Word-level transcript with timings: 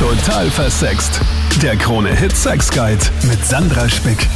Total 0.00 0.50
versext. 0.50 1.20
Der 1.60 1.76
Krone-Hit 1.76 2.34
Sex 2.34 2.70
Guide 2.70 3.04
mit 3.28 3.44
Sandra 3.44 3.86
Spick. 3.86 4.26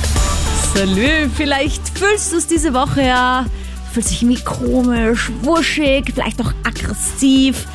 Salü, 0.75 1.31
vielleicht 1.35 1.99
fühlst 1.99 2.33
du 2.33 2.37
es 2.37 2.47
diese 2.47 2.75
Woche 2.75 3.01
ja. 3.01 3.47
Fühlt 3.91 4.07
sich 4.07 4.23
irgendwie 4.23 4.45
komisch, 4.45 5.33
wuschig, 5.41 6.13
vielleicht 6.15 6.39
auch 6.43 6.53
aggressiv. 6.65 7.67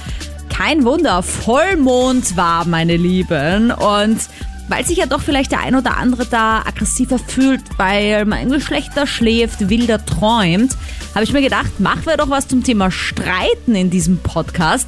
Kein 0.55 0.85
Wunder, 0.85 1.23
Vollmond 1.23 2.37
war, 2.37 2.65
meine 2.65 2.95
Lieben. 2.95 3.71
Und 3.71 4.19
weil 4.67 4.85
sich 4.85 4.99
ja 4.99 5.07
doch 5.07 5.21
vielleicht 5.21 5.51
der 5.51 5.61
ein 5.61 5.73
oder 5.73 5.97
andere 5.97 6.27
da 6.27 6.59
aggressiver 6.59 7.17
fühlt, 7.17 7.61
weil 7.77 8.25
mein 8.25 8.51
Geschlechter 8.51 9.07
schläft, 9.07 9.67
wilder 9.67 10.05
träumt, 10.05 10.77
habe 11.15 11.23
ich 11.23 11.33
mir 11.33 11.41
gedacht, 11.41 11.79
machen 11.79 12.05
wir 12.05 12.17
doch 12.17 12.29
was 12.29 12.47
zum 12.47 12.63
Thema 12.63 12.91
Streiten 12.91 13.73
in 13.73 13.89
diesem 13.89 14.19
Podcast. 14.19 14.87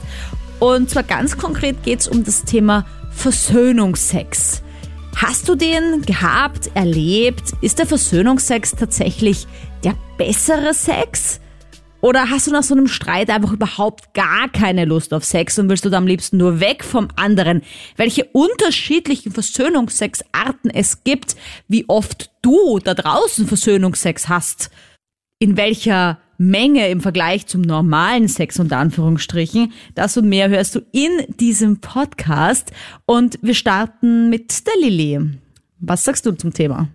Und 0.61 0.91
zwar 0.91 1.01
ganz 1.01 1.39
konkret 1.39 1.81
geht 1.81 2.01
es 2.01 2.07
um 2.07 2.23
das 2.23 2.43
Thema 2.43 2.85
Versöhnungsex. 3.09 4.61
Hast 5.15 5.49
du 5.49 5.55
den 5.55 6.03
gehabt, 6.03 6.69
erlebt? 6.75 7.53
Ist 7.61 7.79
der 7.79 7.87
Versöhnungsex 7.87 8.75
tatsächlich 8.75 9.47
der 9.83 9.95
bessere 10.19 10.75
Sex? 10.75 11.41
Oder 11.99 12.29
hast 12.29 12.45
du 12.45 12.51
nach 12.51 12.61
so 12.61 12.75
einem 12.75 12.87
Streit 12.87 13.31
einfach 13.31 13.53
überhaupt 13.53 14.13
gar 14.13 14.49
keine 14.49 14.85
Lust 14.85 15.15
auf 15.15 15.23
Sex 15.23 15.57
und 15.57 15.67
willst 15.67 15.83
du 15.83 15.89
da 15.89 15.97
am 15.97 16.05
liebsten 16.05 16.37
nur 16.37 16.59
weg 16.59 16.83
vom 16.83 17.07
anderen? 17.15 17.63
Welche 17.95 18.25
unterschiedlichen 18.25 19.31
Versöhnungssexarten 19.31 20.69
es 20.69 21.03
gibt, 21.03 21.35
wie 21.69 21.89
oft 21.89 22.29
du 22.43 22.77
da 22.77 22.93
draußen 22.93 23.47
Versöhnungsex 23.47 24.29
hast, 24.29 24.69
in 25.39 25.57
welcher 25.57 26.19
Menge 26.41 26.87
im 26.87 27.01
Vergleich 27.01 27.45
zum 27.45 27.61
normalen 27.61 28.27
Sex 28.27 28.59
unter 28.59 28.77
Anführungsstrichen. 28.77 29.71
Das 29.93 30.17
und 30.17 30.27
mehr 30.27 30.49
hörst 30.49 30.73
du 30.73 30.79
in 30.91 31.11
diesem 31.39 31.81
Podcast 31.81 32.73
und 33.05 33.37
wir 33.43 33.53
starten 33.53 34.29
mit 34.31 34.65
der 34.65 34.73
Lilly. 34.81 35.19
Was 35.79 36.03
sagst 36.03 36.25
du 36.25 36.31
zum 36.31 36.51
Thema? 36.51 36.87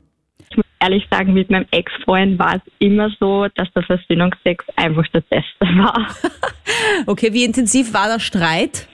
ehrlich 0.81 1.07
sagen, 1.11 1.33
mit 1.33 1.51
meinem 1.51 1.67
Ex-Freund 1.71 2.39
war 2.39 2.57
es 2.57 2.73
immer 2.79 3.11
so, 3.19 3.47
dass 3.55 3.73
der 3.73 3.83
Versöhnungsex 3.83 4.65
einfach 4.77 5.05
das 5.13 5.25
Beste 5.25 5.61
war. 5.61 6.15
okay, 7.07 7.33
wie 7.33 7.45
intensiv 7.45 7.95
war 7.95 8.09
der 8.09 8.21
Streit? 8.21 8.89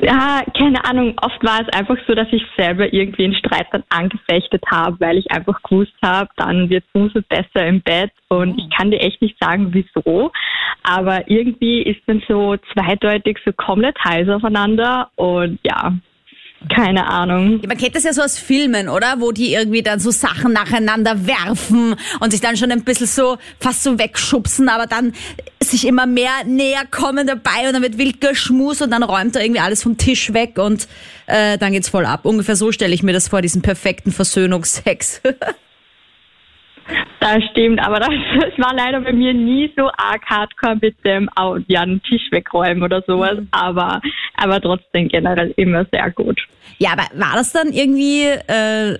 Ja, 0.00 0.42
keine 0.56 0.84
Ahnung. 0.84 1.14
Oft 1.22 1.42
war 1.42 1.60
es 1.62 1.68
einfach 1.72 1.96
so, 2.06 2.14
dass 2.14 2.28
ich 2.30 2.42
selber 2.56 2.92
irgendwie 2.92 3.24
einen 3.24 3.34
Streit 3.34 3.66
dann 3.72 3.84
angefechtet 3.88 4.62
habe, 4.70 5.00
weil 5.00 5.16
ich 5.16 5.30
einfach 5.30 5.62
gewusst 5.62 5.94
habe, 6.04 6.28
dann 6.36 6.68
wird 6.68 6.84
es 6.84 7.00
umso 7.00 7.20
besser 7.28 7.66
im 7.66 7.80
Bett. 7.80 8.12
Und 8.28 8.52
oh. 8.52 8.56
ich 8.58 8.76
kann 8.76 8.90
dir 8.90 9.00
echt 9.00 9.22
nicht 9.22 9.36
sagen, 9.40 9.72
wieso. 9.72 10.32
Aber 10.82 11.28
irgendwie 11.30 11.82
ist 11.82 12.00
dann 12.06 12.22
so 12.28 12.56
zweideutig 12.72 13.38
so 13.44 13.52
komplett 13.52 13.96
heiß 14.04 14.28
aufeinander. 14.28 15.10
Und 15.16 15.58
ja, 15.64 15.94
keine 16.68 17.06
Ahnung. 17.06 17.60
Ja, 17.60 17.68
man 17.68 17.76
kennt 17.76 17.94
das 17.94 18.04
ja 18.04 18.12
so 18.12 18.22
aus 18.22 18.38
Filmen, 18.38 18.88
oder? 18.88 19.16
Wo 19.20 19.30
die 19.30 19.52
irgendwie 19.52 19.82
dann 19.82 20.00
so 20.00 20.10
Sachen 20.10 20.52
nacheinander 20.52 21.26
werfen 21.26 21.94
und 22.20 22.30
sich 22.30 22.40
dann 22.40 22.56
schon 22.56 22.72
ein 22.72 22.82
bisschen 22.82 23.06
so 23.06 23.36
fast 23.60 23.82
so 23.82 23.98
wegschubsen, 23.98 24.68
aber 24.68 24.86
dann 24.86 25.12
sich 25.62 25.86
immer 25.86 26.06
mehr 26.06 26.44
näher 26.44 26.84
kommen 26.90 27.26
dabei 27.26 27.66
und 27.66 27.74
dann 27.74 27.82
wird 27.82 27.98
wild 27.98 28.20
geschmust 28.20 28.82
und 28.82 28.90
dann 28.90 29.02
räumt 29.02 29.36
er 29.36 29.42
irgendwie 29.42 29.60
alles 29.60 29.82
vom 29.82 29.98
Tisch 29.98 30.32
weg 30.32 30.58
und 30.58 30.88
äh, 31.26 31.58
dann 31.58 31.72
geht's 31.72 31.88
voll 31.88 32.06
ab. 32.06 32.24
Ungefähr 32.24 32.56
so 32.56 32.72
stelle 32.72 32.94
ich 32.94 33.02
mir 33.02 33.12
das 33.12 33.28
vor, 33.28 33.42
diesen 33.42 33.62
perfekten 33.62 34.10
Versöhnungsex. 34.10 35.20
Das 37.20 37.42
stimmt, 37.50 37.80
aber 37.84 37.98
das, 37.98 38.10
das, 38.40 38.58
war 38.58 38.74
leider 38.74 39.00
bei 39.00 39.12
mir 39.12 39.34
nie 39.34 39.72
so 39.76 39.88
arg 39.96 40.24
hardcore 40.26 40.76
mit 40.80 40.96
dem 41.04 41.28
oh, 41.40 41.56
ja, 41.66 41.80
einen 41.80 42.02
Tisch 42.02 42.30
wegräumen 42.30 42.82
oder 42.82 43.02
sowas, 43.06 43.38
mhm. 43.40 43.48
aber, 43.50 44.00
aber 44.36 44.60
trotzdem 44.60 45.08
generell 45.08 45.52
immer 45.56 45.84
sehr 45.92 46.10
gut. 46.10 46.40
Ja, 46.78 46.92
aber 46.92 47.04
war 47.14 47.34
das 47.34 47.52
dann 47.52 47.72
irgendwie 47.72 48.22
äh, 48.22 48.96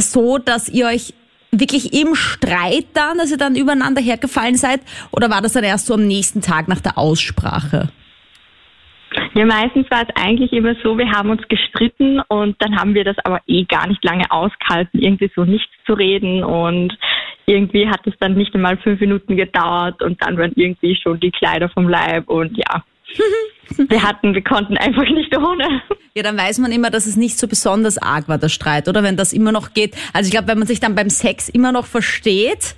so, 0.00 0.38
dass 0.38 0.68
ihr 0.68 0.86
euch 0.86 1.12
wirklich 1.50 1.92
im 1.92 2.14
Streit 2.14 2.86
dann, 2.94 3.18
dass 3.18 3.30
ihr 3.30 3.36
dann 3.36 3.56
übereinander 3.56 4.00
hergefallen 4.00 4.56
seid, 4.56 4.80
oder 5.10 5.30
war 5.30 5.42
das 5.42 5.52
dann 5.52 5.64
erst 5.64 5.86
so 5.86 5.94
am 5.94 6.06
nächsten 6.06 6.40
Tag 6.40 6.68
nach 6.68 6.80
der 6.80 6.98
Aussprache? 6.98 7.90
Ja, 9.34 9.44
meistens 9.44 9.90
war 9.90 10.02
es 10.02 10.22
eigentlich 10.22 10.52
immer 10.52 10.74
so, 10.82 10.96
wir 10.96 11.10
haben 11.10 11.30
uns 11.30 11.42
gestritten 11.48 12.20
und 12.28 12.60
dann 12.60 12.76
haben 12.76 12.94
wir 12.94 13.04
das 13.04 13.16
aber 13.24 13.40
eh 13.46 13.64
gar 13.64 13.86
nicht 13.86 14.04
lange 14.04 14.30
ausgehalten, 14.30 15.00
irgendwie 15.00 15.30
so 15.34 15.44
nichts 15.44 15.72
zu 15.86 15.94
reden 15.94 16.44
und 16.44 16.96
irgendwie 17.46 17.88
hat 17.88 18.06
es 18.06 18.14
dann 18.20 18.34
nicht 18.34 18.54
einmal 18.54 18.76
fünf 18.78 19.00
Minuten 19.00 19.36
gedauert 19.36 20.02
und 20.02 20.22
dann 20.22 20.38
waren 20.38 20.52
irgendwie 20.56 20.96
schon 20.96 21.20
die 21.20 21.30
Kleider 21.30 21.68
vom 21.68 21.88
Leib 21.88 22.28
und 22.28 22.56
ja. 22.56 22.84
wir 23.88 24.02
hatten, 24.02 24.34
wir 24.34 24.42
konnten 24.42 24.76
einfach 24.76 25.08
nicht 25.08 25.36
ohne. 25.36 25.82
Ja, 26.14 26.22
dann 26.22 26.36
weiß 26.36 26.58
man 26.58 26.72
immer, 26.72 26.90
dass 26.90 27.06
es 27.06 27.16
nicht 27.16 27.38
so 27.38 27.46
besonders 27.48 27.98
arg 27.98 28.28
war, 28.28 28.38
der 28.38 28.48
Streit, 28.48 28.88
oder? 28.88 29.02
Wenn 29.02 29.16
das 29.16 29.32
immer 29.32 29.52
noch 29.52 29.74
geht. 29.74 29.96
Also 30.12 30.28
ich 30.28 30.32
glaube, 30.32 30.48
wenn 30.48 30.58
man 30.58 30.66
sich 30.66 30.80
dann 30.80 30.94
beim 30.94 31.10
Sex 31.10 31.48
immer 31.48 31.72
noch 31.72 31.86
versteht, 31.86 32.74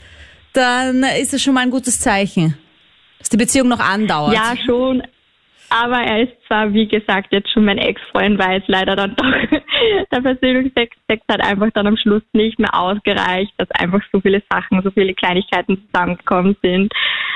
dann 0.53 1.05
ist 1.21 1.35
es 1.35 1.43
schon 1.43 1.55
mal 1.55 1.61
ein 1.61 1.71
gutes 1.71 2.01
Zeichen. 2.01 2.57
Dass 3.19 3.29
die 3.29 3.37
Beziehung 3.37 3.69
noch 3.69 3.81
andauert. 3.81 4.35
Ja, 4.35 4.55
schon. 4.65 5.03
Aber 5.71 5.99
er 6.01 6.23
ist 6.23 6.33
zwar, 6.47 6.73
wie 6.73 6.87
gesagt, 6.87 7.33
jetzt 7.33 7.51
schon 7.51 7.65
mein 7.65 7.79
Ex-Freund, 7.79 8.39
weil 8.39 8.61
es 8.61 8.69
leider 8.69 8.95
dann 8.95 9.17
doch 9.17 9.27
der 10.13 10.23
Versöhnungsex 10.23 10.97
hat 11.29 11.41
einfach 11.41 11.71
dann 11.75 11.87
am 11.87 11.97
Schluss 11.97 12.23
nicht 12.33 12.59
mehr 12.59 12.75
ausgereicht, 12.75 13.53
dass 13.59 13.71
einfach 13.73 14.01
so 14.13 14.21
viele 14.21 14.43
Sachen, 14.51 14.83
so 14.83 14.91
viele 14.91 15.15
Kleinigkeiten 15.15 15.83
zusammengekommen 15.87 16.57
sind. 16.63 16.93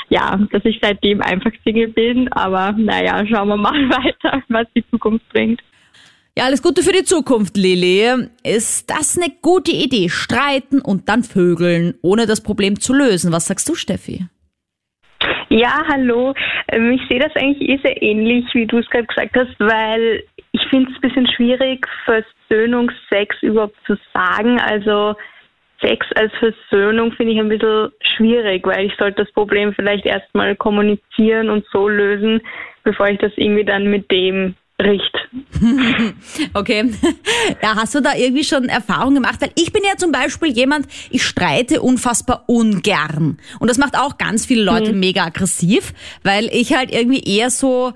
Ja, 0.08 0.38
dass 0.52 0.64
ich 0.64 0.78
seitdem 0.82 1.22
einfach 1.22 1.52
Single 1.64 1.88
bin, 1.88 2.32
aber 2.32 2.72
naja, 2.72 3.24
schauen 3.26 3.48
wir 3.48 3.56
mal 3.56 3.72
weiter, 3.90 4.42
was 4.48 4.66
die 4.74 4.84
Zukunft 4.90 5.28
bringt. 5.30 5.60
Ja, 6.38 6.44
alles 6.44 6.62
Gute 6.62 6.82
für 6.82 6.92
die 6.92 7.04
Zukunft, 7.04 7.56
Lili. 7.56 8.06
Ist 8.44 8.88
das 8.88 9.18
eine 9.18 9.32
gute 9.42 9.72
Idee? 9.72 10.08
Streiten 10.08 10.80
und 10.80 11.08
dann 11.08 11.24
vögeln, 11.24 11.94
ohne 12.02 12.26
das 12.26 12.40
Problem 12.40 12.78
zu 12.80 12.94
lösen. 12.94 13.32
Was 13.32 13.46
sagst 13.46 13.68
du, 13.68 13.74
Steffi? 13.74 14.26
Ja, 15.52 15.82
hallo. 15.88 16.32
Ähm, 16.68 16.92
ich 16.92 17.02
sehe 17.08 17.18
das 17.18 17.34
eigentlich 17.34 17.68
eh 17.68 17.76
sehr 17.82 18.00
ähnlich, 18.00 18.44
wie 18.52 18.66
du 18.66 18.78
es 18.78 18.88
gerade 18.88 19.06
gesagt 19.06 19.36
hast, 19.36 19.58
weil 19.58 20.22
ich 20.52 20.64
finde 20.68 20.92
es 20.92 20.96
ein 20.96 21.00
bisschen 21.00 21.26
schwierig, 21.26 21.88
Versöhnungsex 22.04 23.42
überhaupt 23.42 23.76
zu 23.84 23.96
sagen. 24.14 24.60
Also 24.60 25.16
Sex 25.80 26.06
als 26.14 26.32
Versöhnung 26.34 27.10
finde 27.12 27.32
ich 27.32 27.40
ein 27.40 27.48
bisschen 27.48 27.90
schwierig, 28.00 28.64
weil 28.64 28.86
ich 28.86 28.94
sollte 28.96 29.24
das 29.24 29.32
Problem 29.32 29.74
vielleicht 29.74 30.06
erstmal 30.06 30.54
kommunizieren 30.54 31.50
und 31.50 31.66
so 31.72 31.88
lösen, 31.88 32.40
bevor 32.84 33.08
ich 33.08 33.18
das 33.18 33.32
irgendwie 33.34 33.64
dann 33.64 33.90
mit 33.90 34.08
dem 34.12 34.54
riecht. 34.80 35.14
okay. 36.54 36.90
Ja, 37.62 37.76
hast 37.76 37.94
du 37.94 38.00
da 38.00 38.14
irgendwie 38.14 38.44
schon 38.44 38.64
Erfahrungen 38.64 39.16
gemacht? 39.16 39.40
Weil 39.40 39.52
ich 39.56 39.72
bin 39.72 39.82
ja 39.84 39.96
zum 39.96 40.12
Beispiel 40.12 40.48
jemand, 40.48 40.86
ich 41.10 41.24
streite 41.24 41.82
unfassbar 41.82 42.44
ungern. 42.46 43.38
Und 43.58 43.68
das 43.68 43.78
macht 43.78 43.96
auch 43.96 44.18
ganz 44.18 44.46
viele 44.46 44.62
Leute 44.62 44.92
mhm. 44.92 45.00
mega 45.00 45.24
aggressiv, 45.24 45.92
weil 46.22 46.46
ich 46.52 46.74
halt 46.74 46.92
irgendwie 46.92 47.20
eher 47.20 47.50
so 47.50 47.92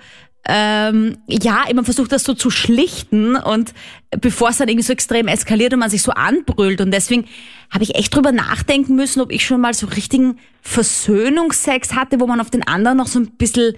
ähm, 0.46 1.16
ja, 1.26 1.64
immer 1.68 1.84
versucht 1.84 2.12
das 2.12 2.22
so 2.22 2.34
zu 2.34 2.50
schlichten 2.50 3.34
und 3.34 3.72
bevor 4.20 4.50
es 4.50 4.58
dann 4.58 4.68
irgendwie 4.68 4.84
so 4.84 4.92
extrem 4.92 5.26
eskaliert 5.26 5.72
und 5.72 5.78
man 5.78 5.88
sich 5.88 6.02
so 6.02 6.12
anbrüllt 6.12 6.82
und 6.82 6.90
deswegen 6.90 7.26
habe 7.70 7.82
ich 7.82 7.94
echt 7.94 8.14
drüber 8.14 8.30
nachdenken 8.30 8.94
müssen, 8.94 9.22
ob 9.22 9.32
ich 9.32 9.44
schon 9.46 9.62
mal 9.62 9.72
so 9.72 9.86
richtigen 9.86 10.38
Versöhnungsex 10.60 11.94
hatte, 11.94 12.20
wo 12.20 12.26
man 12.26 12.40
auf 12.40 12.50
den 12.50 12.66
anderen 12.66 12.98
noch 12.98 13.06
so 13.06 13.20
ein 13.20 13.30
bisschen 13.36 13.74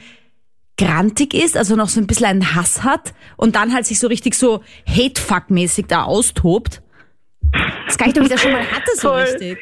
grantig 0.79 1.35
ist, 1.35 1.57
also 1.57 1.77
noch 1.77 1.89
so 1.89 2.01
ein 2.01 2.07
bisschen 2.07 2.27
einen 2.27 2.55
Hass 2.55 2.85
hat 2.85 3.15
und 3.37 3.57
dann 3.57 3.73
halt 3.73 3.87
sich 3.87 3.99
so 3.99 4.09
richtig 4.09 4.35
so 4.35 4.63
Hate-Fuck-mäßig 4.87 5.87
da 5.89 6.03
austobt. 6.05 6.83
Das 7.87 7.97
kann 7.97 8.09
ich 8.09 8.15
doch 8.15 8.23
nicht, 8.23 8.39
schon 8.39 8.53
mal 8.53 8.61
hatte 8.61 8.91
so 8.95 9.09
voll. 9.09 9.21
richtig. 9.21 9.59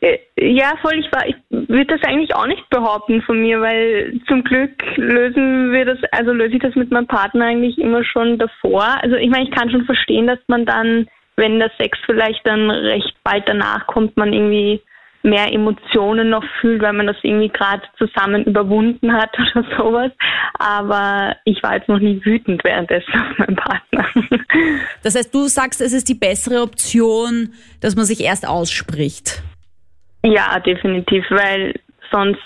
Äh, 0.00 0.18
ja, 0.40 0.74
voll. 0.80 0.94
Ich, 0.98 1.06
ich 1.26 1.36
würde 1.68 1.96
das 1.96 2.08
eigentlich 2.08 2.34
auch 2.34 2.46
nicht 2.46 2.68
behaupten 2.70 3.22
von 3.22 3.40
mir, 3.40 3.60
weil 3.60 4.20
zum 4.26 4.42
Glück 4.42 4.72
lösen 4.96 5.72
wir 5.72 5.84
das, 5.84 5.98
also 6.10 6.32
löse 6.32 6.54
ich 6.56 6.62
das 6.62 6.74
mit 6.74 6.90
meinem 6.90 7.06
Partner 7.06 7.46
eigentlich 7.46 7.78
immer 7.78 8.04
schon 8.04 8.38
davor. 8.38 8.84
Also 9.02 9.16
ich 9.16 9.30
meine, 9.30 9.44
ich 9.44 9.50
kann 9.50 9.70
schon 9.70 9.84
verstehen, 9.84 10.26
dass 10.26 10.40
man 10.48 10.66
dann, 10.66 11.06
wenn 11.36 11.58
der 11.58 11.70
Sex 11.78 11.98
vielleicht 12.06 12.46
dann 12.46 12.70
recht 12.70 13.14
bald 13.22 13.48
danach 13.48 13.86
kommt, 13.86 14.16
man 14.16 14.32
irgendwie 14.32 14.82
mehr 15.22 15.52
Emotionen 15.52 16.30
noch 16.30 16.44
fühlt, 16.60 16.82
weil 16.82 16.92
man 16.92 17.06
das 17.06 17.16
irgendwie 17.22 17.48
gerade 17.48 17.82
zusammen 17.98 18.44
überwunden 18.44 19.12
hat 19.12 19.30
oder 19.54 19.64
sowas. 19.76 20.12
Aber 20.58 21.36
ich 21.44 21.62
war 21.62 21.76
jetzt 21.76 21.88
noch 21.88 21.98
nie 21.98 22.20
wütend 22.24 22.62
währenddessen 22.64 23.12
auf 23.14 23.38
meinen 23.38 23.56
Partner. 23.56 24.06
Das 25.02 25.16
heißt, 25.16 25.34
du 25.34 25.48
sagst, 25.48 25.80
es 25.80 25.92
ist 25.92 26.08
die 26.08 26.14
bessere 26.14 26.62
Option, 26.62 27.54
dass 27.80 27.96
man 27.96 28.04
sich 28.04 28.22
erst 28.22 28.46
ausspricht. 28.46 29.42
Ja, 30.24 30.60
definitiv, 30.60 31.24
weil 31.30 31.74
sonst, 32.10 32.38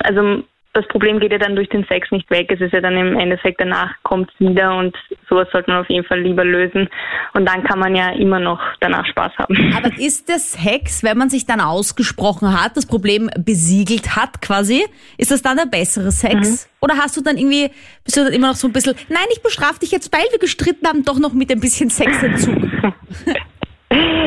also 0.00 0.42
das 0.74 0.86
Problem 0.88 1.20
geht 1.20 1.30
ja 1.30 1.38
dann 1.38 1.54
durch 1.54 1.68
den 1.68 1.84
Sex 1.84 2.10
nicht 2.10 2.28
weg. 2.30 2.50
Es 2.50 2.60
ist 2.60 2.72
ja 2.72 2.80
dann 2.80 2.96
im 2.96 3.16
Endeffekt 3.16 3.60
danach 3.60 3.94
kommt 4.02 4.30
es 4.32 4.40
wieder 4.40 4.76
und 4.76 4.96
sowas 5.28 5.46
sollte 5.52 5.70
man 5.70 5.80
auf 5.80 5.88
jeden 5.88 6.04
Fall 6.04 6.20
lieber 6.20 6.44
lösen. 6.44 6.88
Und 7.32 7.48
dann 7.48 7.62
kann 7.62 7.78
man 7.78 7.94
ja 7.94 8.10
immer 8.10 8.40
noch 8.40 8.60
danach 8.80 9.06
Spaß 9.06 9.32
haben. 9.38 9.72
Aber 9.76 9.90
ist 9.98 10.28
der 10.28 10.40
Sex, 10.40 11.04
wenn 11.04 11.16
man 11.16 11.30
sich 11.30 11.46
dann 11.46 11.60
ausgesprochen 11.60 12.60
hat, 12.60 12.76
das 12.76 12.86
Problem 12.86 13.30
besiegelt 13.38 14.16
hat 14.16 14.42
quasi, 14.42 14.84
ist 15.16 15.30
das 15.30 15.42
dann 15.42 15.56
der 15.56 15.66
bessere 15.66 16.10
Sex? 16.10 16.66
Mhm. 16.66 16.70
Oder 16.80 16.94
hast 16.96 17.16
du 17.16 17.22
dann 17.22 17.38
irgendwie, 17.38 17.70
bist 18.04 18.16
du 18.16 18.24
dann 18.24 18.32
immer 18.32 18.48
noch 18.48 18.56
so 18.56 18.66
ein 18.66 18.72
bisschen, 18.72 18.94
nein, 19.08 19.26
ich 19.32 19.42
bestrafe 19.42 19.78
dich 19.78 19.92
jetzt, 19.92 20.12
weil 20.12 20.26
wir 20.32 20.40
gestritten 20.40 20.86
haben, 20.88 21.04
doch 21.04 21.20
noch 21.20 21.32
mit 21.32 21.52
ein 21.52 21.60
bisschen 21.60 21.88
Sexentzug? 21.88 22.56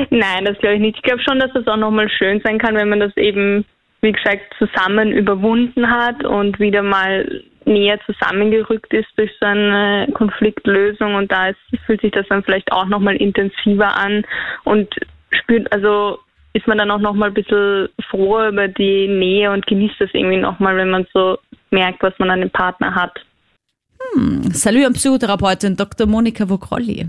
Nein, 0.09 0.45
das 0.45 0.57
glaube 0.59 0.75
ich 0.75 0.81
nicht. 0.81 0.95
Ich 0.95 1.03
glaube 1.03 1.21
schon, 1.21 1.39
dass 1.39 1.51
das 1.53 1.67
auch 1.67 1.75
nochmal 1.75 2.09
schön 2.09 2.39
sein 2.41 2.57
kann, 2.57 2.75
wenn 2.75 2.87
man 2.87 3.01
das 3.01 3.15
eben 3.17 3.65
wie 4.01 4.11
gesagt, 4.11 4.53
zusammen 4.57 5.11
überwunden 5.11 5.89
hat 5.89 6.23
und 6.23 6.59
wieder 6.59 6.83
mal 6.83 7.43
näher 7.65 7.99
zusammengerückt 8.05 8.93
ist 8.93 9.09
durch 9.17 9.31
so 9.39 9.45
eine 9.45 10.07
Konfliktlösung 10.13 11.15
und 11.15 11.31
da 11.31 11.49
ist, 11.49 11.59
fühlt 11.85 12.01
sich 12.01 12.11
das 12.11 12.25
dann 12.29 12.43
vielleicht 12.43 12.71
auch 12.71 12.85
nochmal 12.85 13.17
intensiver 13.17 13.95
an 13.95 14.25
und 14.63 14.87
spürt, 15.31 15.71
also 15.73 16.19
ist 16.53 16.67
man 16.67 16.77
dann 16.77 16.91
auch 16.91 16.99
nochmal 16.99 17.29
ein 17.29 17.33
bisschen 17.33 17.89
froher 18.09 18.49
über 18.49 18.67
die 18.67 19.07
Nähe 19.07 19.51
und 19.51 19.67
genießt 19.67 19.95
das 19.99 20.09
irgendwie 20.13 20.37
nochmal, 20.37 20.77
wenn 20.77 20.89
man 20.89 21.05
so 21.13 21.37
merkt, 21.69 22.01
was 22.01 22.17
man 22.17 22.31
an 22.31 22.39
dem 22.39 22.49
Partner 22.49 22.95
hat. 22.95 23.19
Hm. 24.13 24.43
Salut 24.51 24.85
an 24.85 24.93
Psychotherapeutin 24.93 25.75
Dr. 25.75 26.07
Monika 26.07 26.49
Vogrolli. 26.49 27.07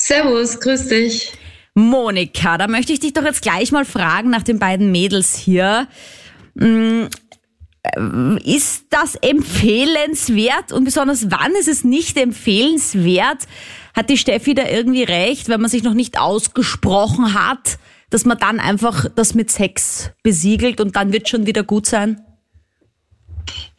Servus, 0.00 0.60
grüß 0.60 0.88
dich. 0.88 1.32
Monika, 1.78 2.58
da 2.58 2.66
möchte 2.66 2.92
ich 2.92 2.98
dich 2.98 3.12
doch 3.12 3.22
jetzt 3.22 3.40
gleich 3.40 3.70
mal 3.70 3.84
fragen 3.84 4.30
nach 4.30 4.42
den 4.42 4.58
beiden 4.58 4.90
Mädels 4.90 5.36
hier. 5.36 5.86
Mm, 6.54 7.04
ist 8.44 8.86
das 8.90 9.14
empfehlenswert 9.14 10.72
und 10.72 10.84
besonders 10.84 11.30
wann 11.30 11.52
ist 11.52 11.68
es 11.68 11.84
nicht 11.84 12.16
empfehlenswert? 12.16 13.46
Hat 13.94 14.10
die 14.10 14.18
Steffi 14.18 14.54
da 14.54 14.68
irgendwie 14.68 15.04
recht, 15.04 15.48
wenn 15.48 15.60
man 15.60 15.70
sich 15.70 15.84
noch 15.84 15.94
nicht 15.94 16.18
ausgesprochen 16.18 17.34
hat, 17.34 17.78
dass 18.10 18.24
man 18.24 18.38
dann 18.38 18.58
einfach 18.58 19.06
das 19.14 19.34
mit 19.34 19.50
Sex 19.50 20.10
besiegelt 20.24 20.80
und 20.80 20.96
dann 20.96 21.12
wird 21.12 21.28
schon 21.28 21.46
wieder 21.46 21.62
gut 21.62 21.86
sein? 21.86 22.20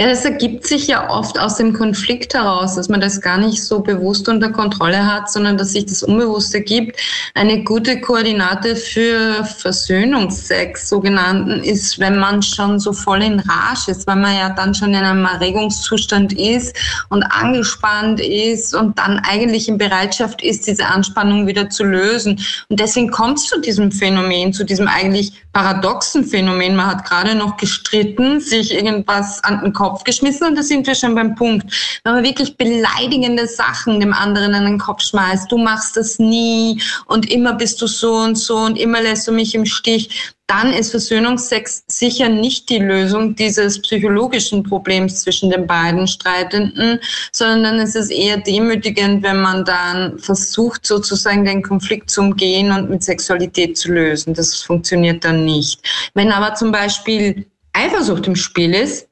Ja, 0.01 0.07
das 0.07 0.23
ergibt 0.23 0.65
sich 0.65 0.87
ja 0.87 1.09
oft 1.09 1.37
aus 1.37 1.57
dem 1.57 1.73
Konflikt 1.73 2.33
heraus, 2.33 2.75
dass 2.75 2.87
man 2.87 3.01
das 3.01 3.19
gar 3.19 3.37
nicht 3.37 3.61
so 3.61 3.81
bewusst 3.81 4.29
unter 4.29 4.49
Kontrolle 4.49 5.05
hat, 5.05 5.29
sondern 5.29 5.57
dass 5.57 5.73
sich 5.73 5.87
das 5.87 6.03
unbewusst 6.03 6.55
ergibt. 6.55 6.97
Eine 7.33 7.65
gute 7.65 7.99
Koordinate 7.99 8.77
für 8.77 9.43
Versöhnungsex, 9.43 10.87
sogenannten, 10.87 11.61
ist, 11.63 11.99
wenn 11.99 12.17
man 12.17 12.41
schon 12.41 12.79
so 12.79 12.93
voll 12.93 13.21
in 13.23 13.41
Rage 13.41 13.91
ist, 13.91 14.07
weil 14.07 14.15
man 14.15 14.37
ja 14.37 14.49
dann 14.51 14.73
schon 14.73 14.93
in 14.93 15.03
einem 15.03 15.25
Erregungszustand 15.25 16.31
ist 16.31 16.77
und 17.09 17.23
angespannt 17.23 18.21
ist 18.21 18.73
und 18.73 18.97
dann 18.97 19.19
eigentlich 19.19 19.67
in 19.67 19.77
Bereitschaft 19.77 20.41
ist, 20.41 20.65
diese 20.65 20.85
Anspannung 20.85 21.45
wieder 21.45 21.69
zu 21.69 21.83
lösen. 21.83 22.39
Und 22.69 22.79
deswegen 22.79 23.11
kommt 23.11 23.39
es 23.39 23.47
zu 23.47 23.59
diesem 23.59 23.91
Phänomen, 23.91 24.53
zu 24.53 24.63
diesem 24.63 24.87
eigentlich 24.87 25.33
paradoxen 25.53 26.23
Phänomen. 26.25 26.75
Man 26.75 26.87
hat 26.87 27.05
gerade 27.05 27.35
noch 27.35 27.57
gestritten, 27.57 28.39
sich 28.39 28.73
irgendwas 28.73 29.43
an 29.43 29.61
den 29.61 29.73
Kopf 29.73 30.03
geschmissen 30.03 30.47
und 30.47 30.55
da 30.55 30.63
sind 30.63 30.85
wir 30.85 30.95
schon 30.95 31.15
beim 31.15 31.35
Punkt. 31.35 31.99
Wenn 32.03 32.13
man 32.13 32.23
wirklich 32.23 32.55
beleidigende 32.57 33.47
Sachen 33.47 33.99
dem 33.99 34.13
anderen 34.13 34.53
an 34.53 34.65
den 34.65 34.79
Kopf 34.79 35.01
schmeißt, 35.01 35.51
du 35.51 35.57
machst 35.57 35.97
das 35.97 36.19
nie 36.19 36.81
und 37.05 37.29
immer 37.31 37.53
bist 37.53 37.81
du 37.81 37.87
so 37.87 38.15
und 38.15 38.35
so 38.35 38.57
und 38.57 38.77
immer 38.77 39.01
lässt 39.01 39.27
du 39.27 39.31
mich 39.31 39.55
im 39.55 39.65
Stich, 39.65 40.33
dann 40.49 40.73
ist 40.73 40.89
Versöhnungsex 40.89 41.83
sicher 41.87 42.27
nicht 42.27 42.69
die 42.69 42.79
Lösung 42.79 43.35
dieses 43.35 43.79
psychologischen 43.81 44.63
Problems 44.63 45.21
zwischen 45.21 45.51
den 45.51 45.67
beiden 45.67 46.07
Streitenden, 46.07 46.99
sondern 47.31 47.63
dann 47.63 47.79
ist 47.79 47.95
es 47.95 48.09
eher 48.09 48.37
demütigend, 48.37 49.21
wenn 49.21 49.41
man 49.41 49.63
dann 49.63 50.17
versucht, 50.17 50.87
sozusagen 50.87 51.45
den 51.45 51.61
Konflikt 51.61 52.09
zu 52.09 52.21
umgehen 52.21 52.71
und 52.71 52.89
mit 52.89 53.03
Sexualität 53.03 53.77
zu 53.77 53.91
lösen. 53.91 54.33
Das 54.33 54.55
funktioniert 54.63 55.23
dann 55.23 55.45
nicht. 55.45 55.87
Wenn 56.15 56.31
aber 56.31 56.55
zum 56.55 56.71
Beispiel 56.71 57.45
Eifersucht 57.73 58.25
im 58.25 58.35
Spiel 58.35 58.73
ist, 58.73 59.07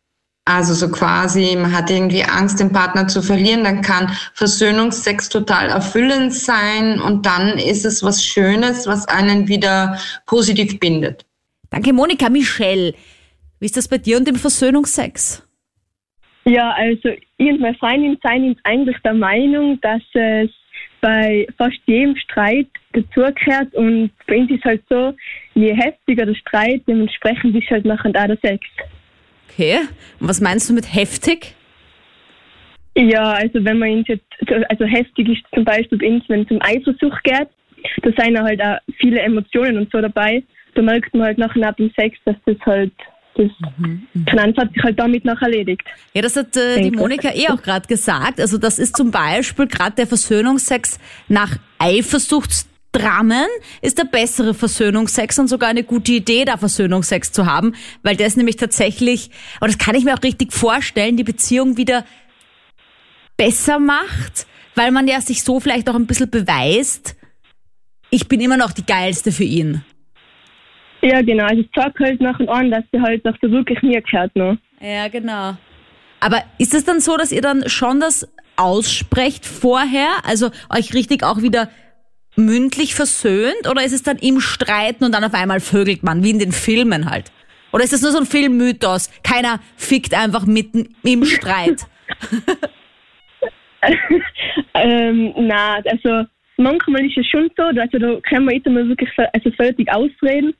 also 0.48 0.74
so 0.74 0.89
quasi, 0.89 1.56
man 1.56 1.75
hat 1.75 1.92
irgendwie 1.92 2.24
Angst, 2.24 2.60
den 2.60 2.72
Partner 2.72 3.07
zu 3.07 3.22
verlieren, 3.22 3.66
dann 3.66 3.81
kann 3.81 4.18
Versöhnungsex 4.34 5.30
total 5.30 5.68
erfüllend 5.68 6.34
sein 6.34 7.01
und 7.01 7.25
dann 7.25 7.60
ist 7.60 7.86
es 7.86 8.01
was 8.01 8.24
Schönes, 8.24 8.88
was 8.88 9.07
einen 9.10 9.48
wieder 9.50 10.00
positiv 10.25 10.80
bindet. 10.80 11.26
Danke, 11.69 11.93
Monika. 11.93 12.29
Michelle, 12.29 12.93
wie 13.59 13.65
ist 13.65 13.77
das 13.77 13.87
bei 13.87 13.97
dir 13.97 14.17
und 14.17 14.27
dem 14.27 14.35
Versöhnungsex? 14.35 15.43
Ja, 16.45 16.71
also 16.71 17.09
ich 17.37 17.51
und 17.51 17.59
meine 17.59 17.75
Freundin 17.77 18.11
sind 18.11 18.59
eigentlich 18.63 18.97
der 19.03 19.13
Meinung, 19.13 19.79
dass 19.81 20.01
es 20.13 20.49
bei 21.01 21.45
fast 21.57 21.77
jedem 21.85 22.15
Streit 22.15 22.67
dazugehört 22.93 23.73
und 23.75 24.11
bei 24.27 24.37
uns 24.37 24.51
ist 24.51 24.63
halt 24.63 24.81
so, 24.89 25.13
je 25.55 25.73
heftiger 25.73 26.25
der 26.25 26.35
Streit, 26.35 26.83
dementsprechend 26.87 27.55
ist 27.55 27.69
halt 27.69 27.85
nachher 27.85 28.09
auch 28.11 28.27
der 28.27 28.37
Sex. 28.41 28.65
Okay. 29.49 29.79
Und 30.19 30.29
was 30.29 30.39
meinst 30.39 30.69
du 30.69 30.73
mit 30.73 30.93
heftig? 30.93 31.53
Ja, 32.95 33.33
also 33.33 33.63
wenn 33.63 33.77
man 33.77 34.03
jetzt, 34.07 34.25
also 34.69 34.85
heftig 34.85 35.29
ist 35.29 35.43
zum 35.53 35.63
Beispiel 35.63 35.97
bei 35.97 36.07
uns, 36.07 36.23
wenn 36.29 36.41
es 36.41 36.51
um 36.51 36.61
Eifersucht 36.61 37.23
geht, 37.23 37.47
da 38.01 38.23
sind 38.23 38.39
halt 38.39 38.61
auch 38.61 38.77
viele 38.99 39.19
Emotionen 39.19 39.77
und 39.77 39.91
so 39.91 40.01
dabei. 40.01 40.43
Da 40.75 40.81
merkt 40.81 41.13
man 41.13 41.27
halt 41.27 41.37
nachher 41.37 41.59
nach 41.59 41.75
dem 41.75 41.91
Sex, 41.95 42.17
dass 42.25 42.35
das 42.45 42.57
halt 42.65 42.93
das 43.35 43.51
mhm, 43.77 44.07
Finanz 44.27 44.57
hat 44.57 44.73
sich 44.73 44.83
halt 44.83 44.99
damit 44.99 45.23
noch 45.23 45.39
erledigt. 45.41 45.83
Ja, 46.13 46.23
das 46.23 46.35
hat 46.35 46.57
äh, 46.57 46.81
die 46.81 46.91
Monika 46.91 47.29
eh 47.29 47.49
auch 47.49 47.61
gerade 47.61 47.87
gesagt. 47.87 48.39
Also 48.39 48.57
das 48.57 48.79
ist 48.79 48.97
zum 48.97 49.11
Beispiel 49.11 49.67
gerade 49.67 49.95
der 49.95 50.07
Versöhnungsex 50.07 50.99
nach 51.27 51.57
Eifersuchts 51.77 52.67
Drammen 52.93 53.45
ist 53.81 53.97
der 53.97 54.05
bessere 54.05 54.53
Versöhnungsex 54.53 55.37
und 55.37 55.47
sogar 55.47 55.69
eine 55.69 55.83
gute 55.83 56.13
Idee, 56.13 56.45
da 56.45 56.57
Versöhnungsex 56.57 57.31
zu 57.31 57.45
haben, 57.45 57.75
weil 58.01 58.15
das 58.15 58.37
nämlich 58.37 58.55
tatsächlich, 58.55 59.29
und 59.59 59.67
das 59.67 59.77
kann 59.77 59.93
ich 59.93 60.03
mir 60.03 60.15
auch 60.15 60.23
richtig 60.23 60.51
vorstellen, 60.51 61.17
die 61.17 61.23
Beziehung 61.23 61.77
wieder 61.77 62.05
besser 63.35 63.77
macht, 63.77 64.47
weil 64.73 64.91
man 64.91 65.07
ja 65.07 65.21
sich 65.21 65.43
so 65.43 65.59
vielleicht 65.59 65.89
auch 65.89 65.95
ein 65.95 66.07
bisschen 66.07 66.29
beweist, 66.29 67.15
ich 68.09 68.27
bin 68.27 68.39
immer 68.39 68.57
noch 68.57 68.71
die 68.71 68.85
Geilste 68.85 69.31
für 69.31 69.43
ihn. 69.43 69.83
Ja, 71.07 71.21
genau. 71.21 71.45
Also 71.45 71.62
ich 71.62 71.69
sag 71.74 71.98
halt 72.00 72.19
nach 72.19 72.38
und 72.39 72.50
an, 72.50 72.69
dass 72.69 72.83
der 72.92 73.01
halt 73.01 73.24
nach 73.24 73.38
der 73.38 73.50
wirklich 73.50 73.81
mir 73.81 74.01
gehört 74.01 74.36
noch. 74.36 74.57
Ja, 74.81 75.07
genau. 75.07 75.56
Aber 76.19 76.44
ist 76.57 76.74
es 76.74 76.83
dann 76.83 77.00
so, 77.00 77.15
dass 77.15 77.31
ihr 77.31 77.42
dann 77.42 77.69
schon 77.69 78.01
das 78.01 78.27
aussprecht 78.57 79.45
vorher? 79.45 80.09
Also 80.24 80.50
euch 80.69 80.94
richtig 80.94 81.24
auch 81.24 81.42
wieder 81.42 81.69
mündlich 82.36 82.94
versöhnt 82.94 83.69
oder 83.69 83.83
ist 83.83 83.94
es 83.94 84.04
dann 84.04 84.18
im 84.18 84.42
Streiten 84.42 85.06
und 85.06 85.13
dann 85.13 85.24
auf 85.24 85.33
einmal 85.33 85.62
vögelt 85.62 86.04
man, 86.04 86.24
wie 86.24 86.31
in 86.31 86.39
den 86.39 86.51
Filmen 86.51 87.10
halt? 87.10 87.31
Oder 87.71 87.86
ist 87.86 87.94
das 87.94 88.01
nur 88.01 88.12
so 88.12 88.19
ein 88.19 88.25
Filmmythos? 88.25 89.10
Keiner 89.24 89.60
fickt 89.77 90.13
einfach 90.13 90.45
mitten 90.45 90.95
im 91.03 91.24
Streit. 91.24 91.86
ähm, 94.74 95.33
na, 95.38 95.75
also 95.86 96.27
manchmal 96.58 97.05
ist 97.05 97.17
es 97.17 97.27
schon 97.27 97.50
so, 97.55 97.63
also 97.63 97.98
da 97.98 98.20
kann 98.27 98.43
man 98.43 98.55
immer 98.55 98.88
wirklich 98.88 99.10
also 99.34 99.51
fertig 99.51 99.89
ausreden 99.89 100.53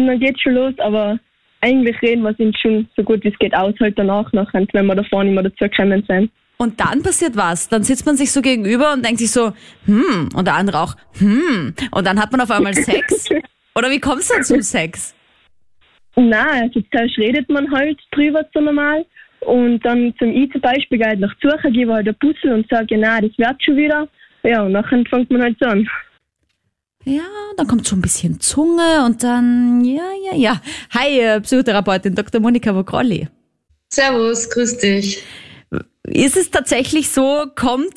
und 0.00 0.06
dann 0.06 0.20
geht 0.20 0.40
schon 0.40 0.54
los, 0.54 0.74
aber 0.78 1.18
eigentlich 1.60 2.00
reden 2.02 2.22
wir 2.22 2.34
uns 2.38 2.58
schon 2.60 2.88
so 2.96 3.02
gut 3.02 3.24
wie 3.24 3.28
es 3.28 3.38
geht 3.38 3.54
aus 3.54 3.74
halt 3.80 3.98
danach 3.98 4.30
nachher, 4.32 4.66
wenn 4.72 4.86
wir 4.86 4.94
davor 4.94 5.24
nicht 5.24 5.34
mehr 5.34 5.44
dazu 5.44 5.64
gekommen 5.64 6.04
sind. 6.06 6.30
Und 6.58 6.80
dann 6.80 7.02
passiert 7.02 7.36
was. 7.36 7.68
Dann 7.68 7.82
sitzt 7.82 8.06
man 8.06 8.16
sich 8.16 8.32
so 8.32 8.40
gegenüber 8.40 8.92
und 8.92 9.04
denkt 9.04 9.18
sich 9.18 9.30
so, 9.30 9.52
hm, 9.84 10.30
und 10.34 10.46
der 10.46 10.54
andere 10.54 10.80
auch, 10.80 10.94
hm, 11.18 11.74
und 11.90 12.06
dann 12.06 12.20
hat 12.20 12.32
man 12.32 12.40
auf 12.40 12.50
einmal 12.50 12.74
Sex. 12.74 13.28
Oder 13.74 13.90
wie 13.90 14.00
kommst 14.00 14.30
du 14.30 14.34
dann 14.34 14.44
zum 14.44 14.62
Sex? 14.62 15.14
Nein, 16.16 16.62
also 16.62 16.80
zuerst 16.90 17.18
redet 17.18 17.50
man 17.50 17.70
halt 17.70 17.98
drüber 18.12 18.42
so 18.54 18.60
normal. 18.60 19.04
Und 19.40 19.84
dann 19.84 20.14
zum 20.18 20.32
I 20.32 20.48
zum 20.50 20.62
Beispiel 20.62 20.98
geht 20.98 21.20
nach 21.20 21.34
Suche, 21.42 21.70
gebe 21.70 21.92
halt 21.92 22.08
ein 22.08 22.16
Puzzle 22.18 22.54
und 22.54 22.66
sage, 22.70 22.94
ja, 22.94 22.98
nein, 22.98 23.28
das 23.28 23.38
wird 23.38 23.62
schon 23.62 23.76
wieder. 23.76 24.08
Ja, 24.42 24.62
und 24.62 24.72
dann 24.72 24.84
fängt 24.84 25.30
man 25.30 25.42
halt 25.42 25.58
so 25.60 25.66
an. 25.66 25.86
Ja, 27.08 27.22
dann 27.56 27.68
kommt 27.68 27.86
so 27.86 27.94
ein 27.94 28.02
bisschen 28.02 28.40
Zunge 28.40 29.04
und 29.04 29.22
dann, 29.22 29.84
ja, 29.84 30.02
ja, 30.28 30.36
ja. 30.36 30.60
Hi, 30.90 31.20
äh, 31.20 31.40
Psychotherapeutin 31.40 32.16
Dr. 32.16 32.40
Monika 32.40 32.74
Vogrolli. 32.74 33.28
Servus, 33.92 34.50
grüß 34.50 34.78
dich. 34.78 35.22
Ist 36.02 36.36
es 36.36 36.50
tatsächlich 36.50 37.10
so, 37.10 37.44
kommt 37.54 37.94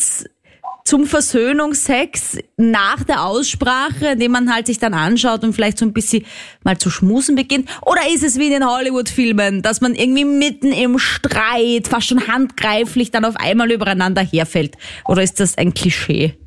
zum 0.85 1.07
Versöhnungsex 1.07 2.37
nach 2.57 3.03
der 3.03 3.25
Aussprache, 3.25 4.09
indem 4.13 4.31
man 4.31 4.53
halt 4.53 4.67
sich 4.67 4.77
dann 4.77 4.93
anschaut 4.93 5.43
und 5.43 5.53
vielleicht 5.53 5.79
so 5.79 5.85
ein 5.85 5.93
bisschen 5.93 6.23
mal 6.63 6.77
zu 6.77 6.91
schmusen 6.91 7.35
beginnt? 7.35 7.67
Oder 7.87 8.01
ist 8.13 8.23
es 8.23 8.37
wie 8.37 8.45
in 8.45 8.53
den 8.53 8.65
Hollywood-Filmen, 8.67 9.63
dass 9.63 9.81
man 9.81 9.95
irgendwie 9.95 10.25
mitten 10.25 10.71
im 10.71 10.99
Streit, 10.99 11.87
fast 11.87 12.07
schon 12.07 12.27
handgreiflich 12.27 13.09
dann 13.09 13.25
auf 13.25 13.37
einmal 13.37 13.71
übereinander 13.71 14.21
herfällt? 14.21 14.77
Oder 15.07 15.23
ist 15.23 15.39
das 15.39 15.57
ein 15.57 15.73
Klischee? 15.73 16.37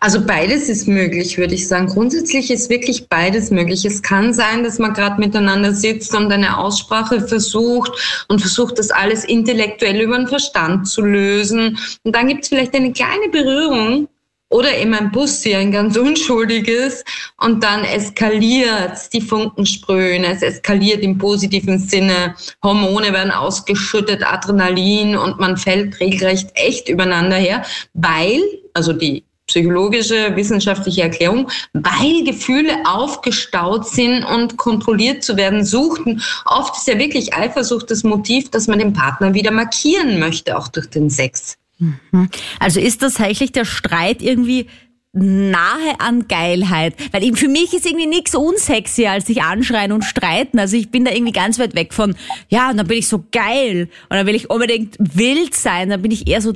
Also 0.00 0.24
beides 0.24 0.68
ist 0.68 0.86
möglich, 0.86 1.38
würde 1.38 1.54
ich 1.54 1.66
sagen. 1.66 1.86
Grundsätzlich 1.86 2.50
ist 2.50 2.70
wirklich 2.70 3.08
beides 3.08 3.50
möglich. 3.50 3.84
Es 3.84 4.02
kann 4.02 4.34
sein, 4.34 4.64
dass 4.64 4.78
man 4.78 4.94
gerade 4.94 5.20
miteinander 5.20 5.72
sitzt 5.72 6.14
und 6.14 6.30
eine 6.32 6.58
Aussprache 6.58 7.26
versucht 7.26 8.24
und 8.28 8.40
versucht, 8.40 8.78
das 8.78 8.90
alles 8.90 9.24
intellektuell 9.24 10.00
über 10.00 10.16
den 10.16 10.28
Verstand 10.28 10.88
zu 10.88 11.02
lösen. 11.02 11.78
Und 12.04 12.14
dann 12.14 12.28
gibt 12.28 12.42
es 12.42 12.48
vielleicht 12.48 12.74
eine 12.74 12.92
kleine 12.92 13.28
Berührung 13.30 14.08
oder 14.52 14.76
eben 14.76 14.92
ein 14.94 15.10
Bussi, 15.10 15.54
ein 15.54 15.72
ganz 15.72 15.96
unschuldiges. 15.98 17.04
Und 17.38 17.64
dann 17.64 17.84
eskaliert 17.84 19.12
die 19.12 19.20
Funken 19.20 19.66
sprühen. 19.66 20.24
Es 20.24 20.42
eskaliert 20.42 21.02
im 21.02 21.18
positiven 21.18 21.78
Sinne. 21.78 22.34
Hormone 22.62 23.12
werden 23.12 23.32
ausgeschüttet, 23.32 24.22
Adrenalin 24.24 25.16
und 25.16 25.40
man 25.40 25.56
fällt 25.56 25.98
regelrecht 25.98 26.50
echt 26.54 26.88
übereinander 26.88 27.36
her, 27.36 27.64
weil, 27.94 28.40
also 28.74 28.92
die 28.92 29.24
psychologische, 29.52 30.34
wissenschaftliche 30.34 31.02
Erklärung, 31.02 31.50
weil 31.74 32.24
Gefühle 32.24 32.72
aufgestaut 32.86 33.86
sind 33.86 34.24
und 34.24 34.56
kontrolliert 34.56 35.22
zu 35.22 35.36
werden 35.36 35.62
suchten. 35.62 36.22
Oft 36.46 36.76
ist 36.78 36.88
ja 36.88 36.98
wirklich 36.98 37.34
Eifersucht 37.34 37.90
das 37.90 38.02
Motiv, 38.02 38.50
dass 38.50 38.66
man 38.66 38.78
den 38.78 38.94
Partner 38.94 39.34
wieder 39.34 39.50
markieren 39.50 40.18
möchte, 40.18 40.56
auch 40.56 40.68
durch 40.68 40.88
den 40.88 41.10
Sex. 41.10 41.58
Mhm. 41.78 42.30
Also 42.58 42.80
ist 42.80 43.02
tatsächlich 43.02 43.52
der 43.52 43.66
Streit 43.66 44.22
irgendwie 44.22 44.68
nahe 45.12 45.98
an 45.98 46.26
Geilheit. 46.28 46.94
Weil 47.12 47.36
für 47.36 47.48
mich 47.48 47.74
ist 47.74 47.84
irgendwie 47.84 48.06
nichts 48.06 48.34
unsexy, 48.34 49.06
als 49.06 49.26
sich 49.26 49.42
anschreien 49.42 49.92
und 49.92 50.02
streiten. 50.02 50.58
Also 50.58 50.78
ich 50.78 50.90
bin 50.90 51.04
da 51.04 51.12
irgendwie 51.12 51.32
ganz 51.32 51.58
weit 51.58 51.74
weg 51.74 51.92
von, 51.92 52.14
ja, 52.48 52.70
und 52.70 52.78
dann 52.78 52.86
bin 52.86 52.96
ich 52.96 53.08
so 53.08 53.22
geil 53.30 53.90
und 54.08 54.16
dann 54.16 54.26
will 54.26 54.34
ich 54.34 54.48
unbedingt 54.48 54.96
wild 54.98 55.54
sein, 55.54 55.90
dann 55.90 56.00
bin 56.00 56.10
ich 56.10 56.26
eher 56.26 56.40
so 56.40 56.54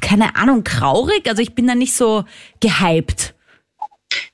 keine 0.00 0.36
Ahnung, 0.36 0.64
traurig. 0.64 1.28
Also 1.28 1.42
ich 1.42 1.54
bin 1.54 1.66
da 1.66 1.74
nicht 1.74 1.94
so 1.94 2.24
gehypt. 2.60 3.31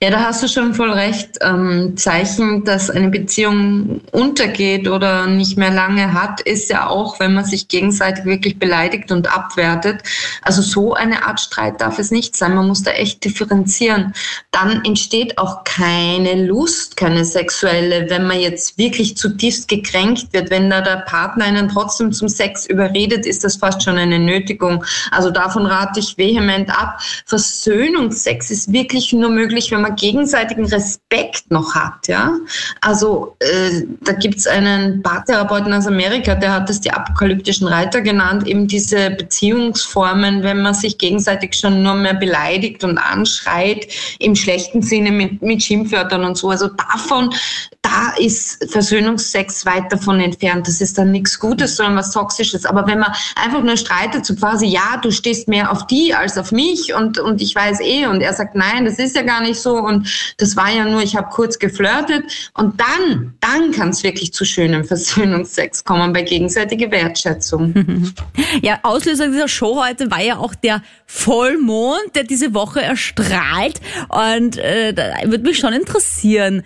Ja, 0.01 0.11
da 0.11 0.21
hast 0.21 0.45
du 0.45 0.47
schon 0.47 0.75
voll 0.75 0.93
recht. 0.93 1.39
Ähm, 1.41 1.97
Zeichen, 1.97 2.63
dass 2.63 2.89
eine 2.89 3.09
Beziehung 3.09 4.01
untergeht 4.13 4.87
oder 4.87 5.27
nicht 5.27 5.59
mehr 5.59 5.73
lange 5.73 6.13
hat, 6.15 6.41
ist 6.41 6.71
ja 6.71 6.87
auch, 6.87 7.19
wenn 7.19 7.35
man 7.35 7.45
sich 7.45 7.67
gegenseitig 7.67 8.25
wirklich 8.25 8.61
beleidigt 8.61 9.11
und 9.11 9.27
abwertet. 9.29 10.05
Also 10.43 10.63
so 10.63 10.95
eine 10.95 11.27
Art 11.27 11.41
Streit 11.41 11.81
darf 11.81 11.99
es 11.99 12.13
nicht 12.13 12.37
sein. 12.37 12.55
Man 12.55 12.69
muss 12.69 12.85
da 12.85 12.93
echt 12.93 13.25
differenzieren. 13.25 14.15
Dann 14.53 14.85
entsteht 14.85 15.37
auch 15.37 15.65
keine 15.65 16.47
Lust, 16.47 16.97
keine 16.97 17.25
sexuelle, 17.25 18.09
wenn 18.09 18.25
man 18.25 18.39
jetzt 18.39 18.79
wirklich 18.79 19.17
zutiefst 19.17 19.67
gekränkt 19.67 20.33
wird. 20.33 20.51
Wenn 20.51 20.71
da 20.71 20.81
der 20.81 20.99
Partner 21.09 21.47
einen 21.47 21.69
trotzdem 21.69 22.13
zum 22.13 22.29
Sex 22.29 22.67
überredet, 22.67 23.27
ist 23.27 23.43
das 23.43 23.57
fast 23.57 23.83
schon 23.83 23.99
eine 23.99 24.21
Nötigung. 24.21 24.85
Also 25.11 25.31
davon 25.31 25.67
rate 25.67 25.99
ich 25.99 26.17
vehement 26.17 26.71
ab. 26.71 27.01
Versöhnungsex 27.27 28.53
ist 28.53 28.73
wirklich 28.73 29.13
nur 29.13 29.31
möglich, 29.31 29.73
wenn 29.73 29.81
man 29.81 29.88
man 29.89 29.97
gegenseitigen 29.97 30.67
Respekt 30.67 31.51
noch 31.51 31.75
hat. 31.75 32.09
Ja? 32.09 32.33
Also 32.81 33.37
äh, 33.41 33.83
da 34.03 34.13
gibt 34.13 34.37
es 34.37 34.47
einen 34.47 35.03
Paartherapeuten 35.03 35.73
aus 35.73 35.87
Amerika, 35.87 36.35
der 36.35 36.53
hat 36.53 36.69
das 36.69 36.81
die 36.81 36.91
apokalyptischen 36.91 37.67
Reiter 37.67 38.01
genannt, 38.01 38.47
eben 38.47 38.69
diese 38.69 39.11
Beziehungsformen, 39.11 40.43
wenn 40.43 40.63
man 40.63 40.75
sich 40.75 40.99
gegenseitig 40.99 41.55
schon 41.55 41.83
nur 41.83 41.95
mehr 41.95 42.15
beleidigt 42.15 42.85
und 42.85 42.99
anschreit, 42.99 43.87
im 44.19 44.35
schlechten 44.35 44.83
Sinne 44.83 45.11
mit, 45.11 45.43
mit 45.43 45.63
Schimpfwörtern 45.63 46.25
und 46.25 46.37
so. 46.37 46.51
Also 46.51 46.69
davon, 46.69 47.35
da 47.83 48.15
ist 48.19 48.71
Versöhnungsex 48.71 49.65
weit 49.65 49.91
davon 49.91 50.21
entfernt. 50.21 50.69
Das 50.69 50.81
ist 50.81 50.99
dann 50.99 51.11
nichts 51.11 51.39
Gutes, 51.39 51.77
sondern 51.77 51.97
was 51.97 52.13
Toxisches. 52.13 52.67
Aber 52.67 52.87
wenn 52.87 52.99
man 52.99 53.13
einfach 53.37 53.63
nur 53.63 53.77
streitet, 53.77 54.27
so 54.27 54.35
quasi, 54.35 54.67
ja, 54.67 54.99
du 55.01 55.11
stehst 55.11 55.49
mehr 55.49 55.71
auf 55.71 55.87
die 55.87 56.15
als 56.15 56.37
auf 56.37 56.53
mich 56.53 56.95
und, 56.95 57.19
und 57.19 57.41
ich 57.41 57.55
weiß 57.55 57.81
eh, 57.81 58.07
und 58.07 58.21
er 58.21 58.35
sagt, 58.35 58.55
nein, 58.55 58.85
das 58.85 58.99
ist 58.99 59.17
ja 59.17 59.23
gar 59.23 59.41
nicht 59.41 59.61
so 59.61 59.78
und 59.81 60.35
das 60.39 60.57
war 60.57 60.71
ja 60.71 60.85
nur, 60.85 61.03
ich 61.03 61.17
habe 61.17 61.29
kurz 61.31 61.59
geflirtet 61.59 62.51
und 62.55 62.81
dann, 62.81 63.35
dann 63.41 63.73
kann 63.73 63.91
es 63.91 64.03
wirklich 64.03 64.33
zu 64.33 64.45
schönem 64.45 64.85
Versöhnungsex 64.85 65.85
kommen 65.85 66.13
bei 66.13 66.23
gegenseitiger 66.23 66.91
Wertschätzung. 66.91 67.75
Ja, 68.63 68.79
Auslöser 68.83 69.29
dieser 69.29 69.49
Show 69.49 69.83
heute 69.83 70.11
war 70.11 70.23
ja 70.23 70.39
auch 70.39 70.55
der 70.55 70.83
Vollmond, 71.07 72.15
der 72.15 72.25
diese 72.25 72.55
Woche 72.55 72.81
erstrahlt 72.81 73.81
und 74.09 74.57
äh, 74.59 74.93
da 74.93 75.15
würde 75.25 75.45
mich 75.45 75.59
schon 75.59 75.73
interessieren, 75.73 76.63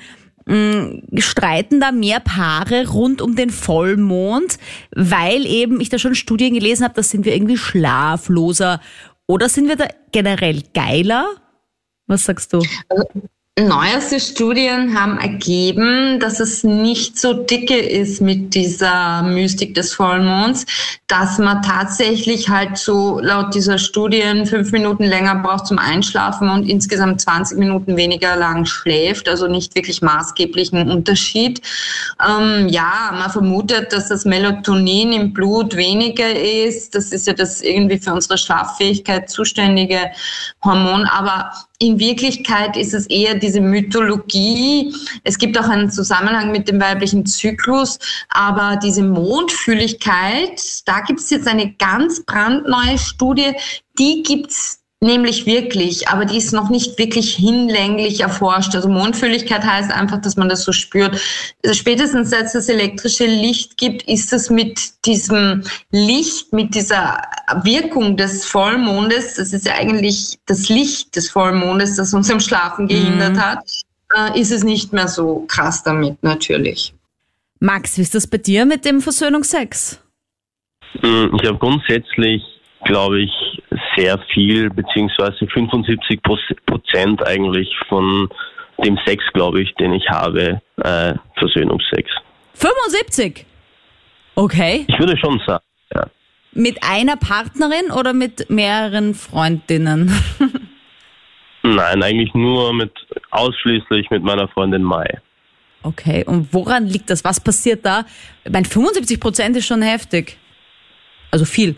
mm, 0.46 1.18
streiten 1.18 1.80
da 1.80 1.92
mehr 1.92 2.20
Paare 2.20 2.88
rund 2.88 3.20
um 3.20 3.36
den 3.36 3.50
Vollmond, 3.50 4.58
weil 4.94 5.46
eben 5.46 5.80
ich 5.80 5.88
da 5.88 5.98
schon 5.98 6.14
Studien 6.14 6.54
gelesen 6.54 6.84
habe, 6.84 6.94
da 6.94 7.02
sind 7.02 7.24
wir 7.24 7.34
irgendwie 7.34 7.58
schlafloser 7.58 8.80
oder 9.26 9.48
sind 9.48 9.68
wir 9.68 9.76
da 9.76 9.86
generell 10.12 10.62
geiler? 10.74 11.26
Was 12.12 12.24
sagst 12.24 12.52
du? 12.52 12.62
Also, 12.90 13.04
Neueste 13.60 14.18
Studien 14.18 14.98
haben 14.98 15.18
ergeben, 15.18 16.18
dass 16.18 16.40
es 16.40 16.64
nicht 16.64 17.18
so 17.18 17.34
dicke 17.34 17.76
ist 17.76 18.22
mit 18.22 18.54
dieser 18.54 19.22
Mystik 19.24 19.74
des 19.74 19.92
Vollmonds, 19.92 20.64
dass 21.06 21.36
man 21.36 21.60
tatsächlich 21.60 22.48
halt 22.48 22.78
so 22.78 23.20
laut 23.20 23.54
dieser 23.54 23.76
Studien 23.76 24.46
fünf 24.46 24.72
Minuten 24.72 25.04
länger 25.04 25.34
braucht 25.34 25.66
zum 25.66 25.78
Einschlafen 25.78 26.48
und 26.48 26.66
insgesamt 26.66 27.20
20 27.20 27.58
Minuten 27.58 27.94
weniger 27.98 28.36
lang 28.36 28.64
schläft, 28.64 29.28
also 29.28 29.46
nicht 29.48 29.74
wirklich 29.74 30.00
maßgeblichen 30.00 30.90
Unterschied. 30.90 31.60
Ähm, 32.26 32.68
ja, 32.70 33.10
man 33.12 33.30
vermutet, 33.30 33.92
dass 33.92 34.08
das 34.08 34.24
Melatonin 34.24 35.12
im 35.12 35.34
Blut 35.34 35.76
weniger 35.76 36.34
ist. 36.34 36.94
Das 36.94 37.12
ist 37.12 37.26
ja 37.26 37.34
das 37.34 37.60
irgendwie 37.60 37.98
für 37.98 38.14
unsere 38.14 38.38
Schlaffähigkeit 38.38 39.28
zuständige 39.28 40.10
Hormon, 40.64 41.04
aber 41.04 41.52
in 41.78 41.98
Wirklichkeit 41.98 42.76
ist 42.76 42.94
es 42.94 43.06
eher 43.06 43.34
diese 43.34 43.60
Mythologie. 43.60 44.94
Es 45.24 45.36
gibt 45.38 45.58
auch 45.58 45.68
einen 45.68 45.90
Zusammenhang 45.90 46.52
mit 46.52 46.68
dem 46.68 46.80
weiblichen 46.80 47.26
Zyklus, 47.26 47.98
aber 48.28 48.76
diese 48.76 49.02
Mondfühligkeit, 49.02 50.62
da 50.86 51.00
gibt 51.00 51.20
es 51.20 51.30
jetzt 51.30 51.48
eine 51.48 51.72
ganz 51.74 52.24
brandneue 52.24 52.98
Studie, 52.98 53.52
die 53.98 54.22
gibt's 54.22 54.81
Nämlich 55.02 55.46
wirklich, 55.46 56.06
aber 56.06 56.24
die 56.24 56.36
ist 56.36 56.52
noch 56.52 56.70
nicht 56.70 56.96
wirklich 56.96 57.34
hinlänglich 57.34 58.20
erforscht. 58.20 58.72
Also 58.76 58.88
Mondfühligkeit 58.88 59.64
heißt 59.64 59.90
einfach, 59.90 60.20
dass 60.20 60.36
man 60.36 60.48
das 60.48 60.62
so 60.62 60.70
spürt. 60.70 61.20
Also 61.64 61.74
spätestens 61.74 62.30
seit 62.30 62.44
es 62.44 62.52
das 62.52 62.68
elektrische 62.68 63.26
Licht 63.26 63.76
gibt, 63.76 64.02
ist 64.04 64.32
es 64.32 64.48
mit 64.48 64.78
diesem 65.04 65.64
Licht, 65.90 66.52
mit 66.52 66.76
dieser 66.76 67.20
Wirkung 67.64 68.16
des 68.16 68.44
Vollmondes, 68.44 69.34
das 69.34 69.52
ist 69.52 69.66
ja 69.66 69.74
eigentlich 69.74 70.38
das 70.46 70.68
Licht 70.68 71.16
des 71.16 71.28
Vollmondes, 71.30 71.96
das 71.96 72.14
uns 72.14 72.30
im 72.30 72.38
Schlafen 72.38 72.86
gehindert 72.86 73.34
mhm. 73.34 73.40
hat, 73.40 73.64
äh, 74.16 74.40
ist 74.40 74.52
es 74.52 74.62
nicht 74.62 74.92
mehr 74.92 75.08
so 75.08 75.44
krass 75.48 75.82
damit 75.82 76.22
natürlich. 76.22 76.94
Max, 77.58 77.98
wie 77.98 78.02
ist 78.02 78.14
das 78.14 78.28
bei 78.28 78.38
dir 78.38 78.66
mit 78.66 78.84
dem 78.84 79.00
Versöhnungsex? 79.00 80.00
Hm, 81.00 81.36
ich 81.40 81.48
habe 81.48 81.58
grundsätzlich, 81.58 82.40
glaube 82.84 83.20
ich, 83.20 83.62
sehr 83.96 84.18
viel, 84.32 84.70
beziehungsweise 84.70 85.46
75 85.46 86.20
Prozent 86.66 87.26
eigentlich 87.26 87.68
von 87.88 88.28
dem 88.84 88.98
Sex, 89.04 89.24
glaube 89.32 89.62
ich, 89.62 89.74
den 89.74 89.92
ich 89.92 90.08
habe, 90.08 90.60
äh, 90.78 91.14
Versöhnungsex. 91.38 92.10
75? 92.54 93.46
Okay. 94.34 94.84
Ich 94.88 94.98
würde 94.98 95.16
schon 95.18 95.40
sagen, 95.46 95.64
ja. 95.94 96.06
Mit 96.52 96.82
einer 96.82 97.16
Partnerin 97.16 97.90
oder 97.90 98.12
mit 98.12 98.50
mehreren 98.50 99.14
Freundinnen? 99.14 100.12
Nein, 101.62 102.02
eigentlich 102.02 102.34
nur 102.34 102.74
mit, 102.74 102.92
ausschließlich 103.30 104.10
mit 104.10 104.22
meiner 104.22 104.48
Freundin 104.48 104.82
Mai. 104.82 105.20
Okay, 105.82 106.24
und 106.26 106.52
woran 106.52 106.86
liegt 106.86 107.10
das? 107.10 107.24
Was 107.24 107.40
passiert 107.40 107.84
da? 107.84 108.04
Ich 108.44 108.52
meine, 108.52 108.66
75 108.66 109.18
Prozent 109.18 109.56
ist 109.56 109.66
schon 109.66 109.82
heftig. 109.82 110.38
Also 111.30 111.44
viel. 111.44 111.76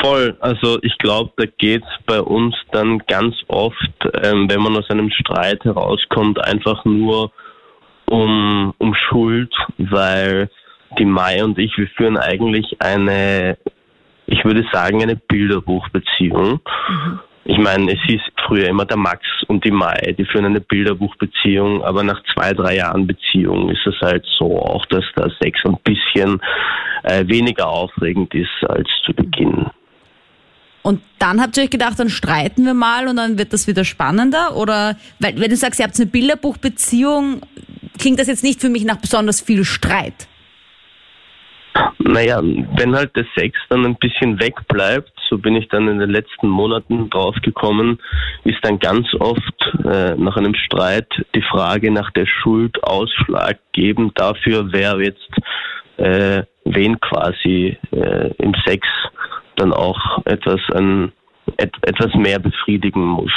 Voll. 0.00 0.36
Also 0.40 0.78
ich 0.82 0.96
glaube, 0.98 1.32
da 1.36 1.44
geht 1.58 1.82
es 1.82 2.04
bei 2.06 2.20
uns 2.20 2.54
dann 2.72 2.98
ganz 3.06 3.34
oft, 3.48 3.76
ähm, 4.22 4.48
wenn 4.48 4.60
man 4.60 4.76
aus 4.76 4.88
einem 4.90 5.10
Streit 5.10 5.64
herauskommt, 5.64 6.42
einfach 6.44 6.84
nur 6.84 7.32
um, 8.06 8.74
um 8.78 8.94
Schuld, 8.94 9.52
weil 9.78 10.50
die 10.98 11.04
Mai 11.04 11.42
und 11.44 11.58
ich, 11.58 11.76
wir 11.76 11.88
führen 11.88 12.16
eigentlich 12.16 12.76
eine, 12.80 13.58
ich 14.26 14.44
würde 14.44 14.64
sagen, 14.72 15.02
eine 15.02 15.16
Bilderbuchbeziehung. 15.16 16.60
Mhm. 16.88 17.20
Ich 17.50 17.56
meine, 17.56 17.90
es 17.90 17.98
hieß 18.06 18.20
früher 18.46 18.68
immer 18.68 18.84
der 18.84 18.98
Max 18.98 19.22
und 19.46 19.64
die 19.64 19.70
Mai, 19.70 20.14
die 20.18 20.26
führen 20.26 20.44
eine 20.44 20.60
Bilderbuchbeziehung, 20.60 21.82
aber 21.82 22.02
nach 22.02 22.22
zwei, 22.34 22.52
drei 22.52 22.76
Jahren 22.76 23.06
Beziehung 23.06 23.70
ist 23.70 23.86
es 23.86 23.98
halt 24.02 24.26
so 24.38 24.60
auch, 24.60 24.84
dass 24.86 25.04
der 25.16 25.30
Sex 25.40 25.58
ein 25.64 25.78
bisschen 25.82 26.42
äh, 27.04 27.26
weniger 27.26 27.66
aufregend 27.66 28.34
ist 28.34 28.50
als 28.68 28.86
zu 29.06 29.14
Beginn. 29.14 29.64
Und 30.82 31.00
dann 31.18 31.40
habt 31.40 31.56
ihr 31.56 31.62
euch 31.62 31.70
gedacht, 31.70 31.98
dann 31.98 32.10
streiten 32.10 32.66
wir 32.66 32.74
mal 32.74 33.08
und 33.08 33.16
dann 33.16 33.38
wird 33.38 33.54
das 33.54 33.66
wieder 33.66 33.86
spannender? 33.86 34.54
Oder, 34.54 34.96
weil, 35.18 35.40
wenn 35.40 35.48
du 35.48 35.56
sagst, 35.56 35.80
ihr 35.80 35.86
habt 35.86 35.98
eine 35.98 36.04
Bilderbuchbeziehung, 36.06 37.40
klingt 37.98 38.18
das 38.18 38.26
jetzt 38.26 38.44
nicht 38.44 38.60
für 38.60 38.68
mich 38.68 38.84
nach 38.84 38.96
besonders 38.96 39.40
viel 39.40 39.64
Streit. 39.64 40.28
Naja, 41.98 42.42
wenn 42.42 42.94
halt 42.94 43.16
der 43.16 43.26
Sex 43.34 43.58
dann 43.70 43.86
ein 43.86 43.96
bisschen 43.96 44.38
wegbleibt 44.38 45.17
so 45.28 45.38
bin 45.38 45.56
ich 45.56 45.68
dann 45.68 45.88
in 45.88 45.98
den 45.98 46.10
letzten 46.10 46.48
Monaten 46.48 47.10
draufgekommen, 47.10 47.98
ist 48.44 48.58
dann 48.62 48.78
ganz 48.78 49.06
oft 49.18 49.74
äh, 49.84 50.14
nach 50.16 50.36
einem 50.36 50.54
Streit 50.54 51.08
die 51.34 51.42
Frage 51.42 51.90
nach 51.90 52.10
der 52.12 52.26
Schuld 52.26 52.82
ausschlaggebend 52.82 54.18
dafür, 54.18 54.72
wer 54.72 55.00
jetzt 55.00 55.30
äh, 55.98 56.42
wen 56.64 56.98
quasi 57.00 57.76
äh, 57.90 58.30
im 58.38 58.54
Sex 58.66 58.86
dann 59.56 59.72
auch 59.72 60.24
etwas, 60.24 60.60
an, 60.72 61.12
et, 61.56 61.72
etwas 61.82 62.14
mehr 62.14 62.38
befriedigen 62.38 63.04
muss. 63.04 63.32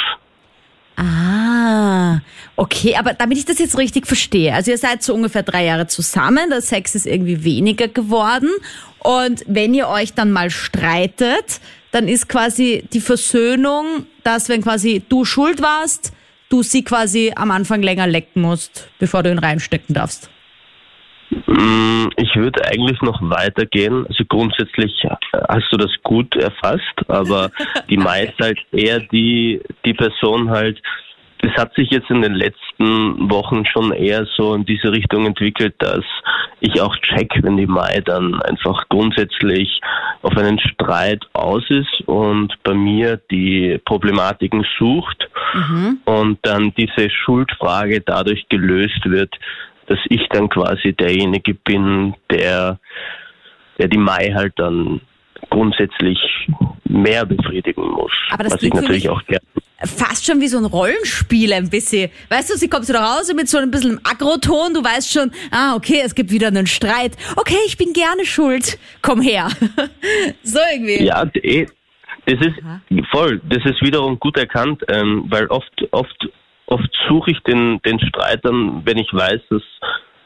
Ah, 0.96 2.20
okay, 2.54 2.94
aber 2.96 3.14
damit 3.14 3.38
ich 3.38 3.44
das 3.46 3.58
jetzt 3.58 3.78
richtig 3.78 4.06
verstehe, 4.06 4.54
also 4.54 4.70
ihr 4.70 4.78
seid 4.78 5.02
so 5.02 5.14
ungefähr 5.14 5.42
drei 5.42 5.64
Jahre 5.64 5.86
zusammen, 5.86 6.50
der 6.50 6.60
Sex 6.60 6.94
ist 6.94 7.06
irgendwie 7.06 7.44
weniger 7.44 7.88
geworden 7.88 8.50
und 8.98 9.42
wenn 9.46 9.74
ihr 9.74 9.88
euch 9.88 10.14
dann 10.14 10.30
mal 10.30 10.50
streitet, 10.50 11.60
dann 11.92 12.08
ist 12.08 12.28
quasi 12.28 12.84
die 12.92 13.00
Versöhnung, 13.00 14.06
dass 14.24 14.48
wenn 14.48 14.62
quasi 14.62 15.02
du 15.08 15.24
schuld 15.24 15.62
warst, 15.62 16.12
du 16.48 16.62
sie 16.62 16.82
quasi 16.82 17.32
am 17.36 17.50
Anfang 17.50 17.82
länger 17.82 18.06
lecken 18.06 18.42
musst, 18.42 18.90
bevor 18.98 19.22
du 19.22 19.30
ihn 19.30 19.38
reinstecken 19.38 19.94
darfst. 19.94 20.30
Mm, 21.46 22.08
ich 22.16 22.34
würde 22.36 22.64
eigentlich 22.66 23.00
noch 23.00 23.20
weitergehen. 23.22 24.06
Also 24.06 24.24
grundsätzlich 24.28 24.92
hast 25.48 25.68
du 25.70 25.76
das 25.76 25.90
gut 26.02 26.34
erfasst, 26.36 27.08
aber 27.08 27.50
die 27.90 27.96
Mai 27.96 28.24
ist 28.24 28.38
halt 28.40 28.58
eher 28.72 29.00
die, 29.00 29.60
die 29.84 29.94
Person 29.94 30.50
halt, 30.50 30.80
es 31.42 31.52
hat 31.56 31.74
sich 31.74 31.90
jetzt 31.90 32.08
in 32.08 32.22
den 32.22 32.34
letzten 32.34 33.30
Wochen 33.30 33.66
schon 33.66 33.92
eher 33.92 34.26
so 34.36 34.54
in 34.54 34.64
diese 34.64 34.92
Richtung 34.92 35.26
entwickelt, 35.26 35.74
dass 35.78 36.04
ich 36.60 36.80
auch 36.80 36.96
check, 36.98 37.32
wenn 37.42 37.56
die 37.56 37.66
Mai 37.66 38.00
dann 38.04 38.40
einfach 38.42 38.88
grundsätzlich 38.88 39.80
auf 40.22 40.36
einen 40.36 40.60
Streit 40.60 41.24
aus 41.32 41.64
ist 41.68 42.06
und 42.06 42.54
bei 42.62 42.74
mir 42.74 43.20
die 43.30 43.80
Problematiken 43.84 44.64
sucht 44.78 45.28
mhm. 45.52 45.98
und 46.04 46.38
dann 46.42 46.72
diese 46.76 47.10
Schuldfrage 47.10 48.00
dadurch 48.00 48.48
gelöst 48.48 49.04
wird, 49.04 49.34
dass 49.86 49.98
ich 50.08 50.28
dann 50.30 50.48
quasi 50.48 50.92
derjenige 50.92 51.54
bin, 51.54 52.14
der, 52.30 52.78
der 53.78 53.88
die 53.88 53.98
Mai 53.98 54.32
halt 54.32 54.52
dann 54.56 55.00
grundsätzlich 55.50 56.18
mehr 56.84 57.24
befriedigen 57.24 57.90
muss. 57.90 58.12
Aber 58.30 58.44
das 58.44 58.54
was 58.54 58.62
ich 58.62 58.72
natürlich 58.72 59.08
auch 59.08 59.22
gerne. 59.24 59.42
Fast 59.84 60.24
schon 60.24 60.40
wie 60.40 60.46
so 60.46 60.58
ein 60.58 60.64
Rollenspiel 60.64 61.52
ein 61.52 61.68
bisschen. 61.68 62.10
Weißt 62.28 62.50
du, 62.50 62.56
sie 62.56 62.68
kommt 62.68 62.86
so 62.86 62.92
nach 62.92 63.18
Hause 63.18 63.34
mit 63.34 63.48
so 63.48 63.58
ein 63.58 63.70
bisschen 63.70 64.00
Agroton, 64.04 64.74
du 64.74 64.84
weißt 64.84 65.12
schon, 65.12 65.32
ah, 65.50 65.74
okay, 65.74 66.02
es 66.04 66.14
gibt 66.14 66.30
wieder 66.30 66.48
einen 66.48 66.68
Streit. 66.68 67.16
Okay, 67.36 67.58
ich 67.66 67.76
bin 67.76 67.92
gerne 67.92 68.24
schuld. 68.24 68.78
Komm 69.02 69.20
her. 69.20 69.48
so 70.44 70.60
irgendwie. 70.72 71.04
Ja, 71.04 71.28
eh, 71.34 71.66
das 72.26 72.46
ist 72.46 72.54
voll, 73.10 73.40
das 73.48 73.64
ist 73.64 73.82
wiederum 73.82 74.20
gut 74.20 74.36
erkannt, 74.36 74.82
ähm, 74.88 75.24
weil 75.28 75.46
oft, 75.48 75.72
oft 75.90 76.28
oft 76.72 76.90
suche 77.08 77.30
ich 77.32 77.40
den, 77.40 77.80
den 77.84 78.00
Streit 78.00 78.44
dann, 78.44 78.84
wenn 78.84 78.98
ich 78.98 79.12
weiß, 79.12 79.40
dass, 79.50 79.62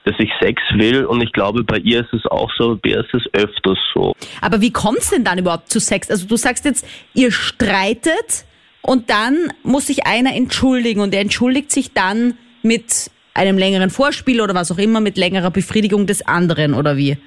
dass 0.06 0.14
ich 0.18 0.30
Sex 0.40 0.62
will. 0.74 1.04
Und 1.04 1.20
ich 1.20 1.32
glaube, 1.32 1.64
bei 1.64 1.78
ihr 1.78 2.00
ist 2.00 2.12
es 2.12 2.24
auch 2.26 2.50
so, 2.56 2.78
bei 2.80 2.90
ihr 2.90 3.00
ist 3.00 3.12
es 3.12 3.22
öfters 3.34 3.78
so. 3.92 4.14
Aber 4.40 4.60
wie 4.60 4.72
kommt 4.72 4.98
es 4.98 5.10
denn 5.10 5.24
dann 5.24 5.38
überhaupt 5.38 5.68
zu 5.68 5.80
Sex? 5.80 6.10
Also 6.10 6.26
du 6.26 6.36
sagst 6.36 6.64
jetzt, 6.64 6.86
ihr 7.12 7.32
streitet 7.32 8.46
und 8.82 9.10
dann 9.10 9.52
muss 9.64 9.88
sich 9.88 10.06
einer 10.06 10.34
entschuldigen 10.34 11.00
und 11.00 11.12
er 11.12 11.20
entschuldigt 11.20 11.72
sich 11.72 11.92
dann 11.92 12.38
mit 12.62 13.10
einem 13.34 13.58
längeren 13.58 13.90
Vorspiel 13.90 14.40
oder 14.40 14.54
was 14.54 14.70
auch 14.70 14.78
immer, 14.78 15.00
mit 15.00 15.18
längerer 15.18 15.50
Befriedigung 15.50 16.06
des 16.06 16.26
anderen 16.26 16.72
oder 16.72 16.96
wie? 16.96 17.18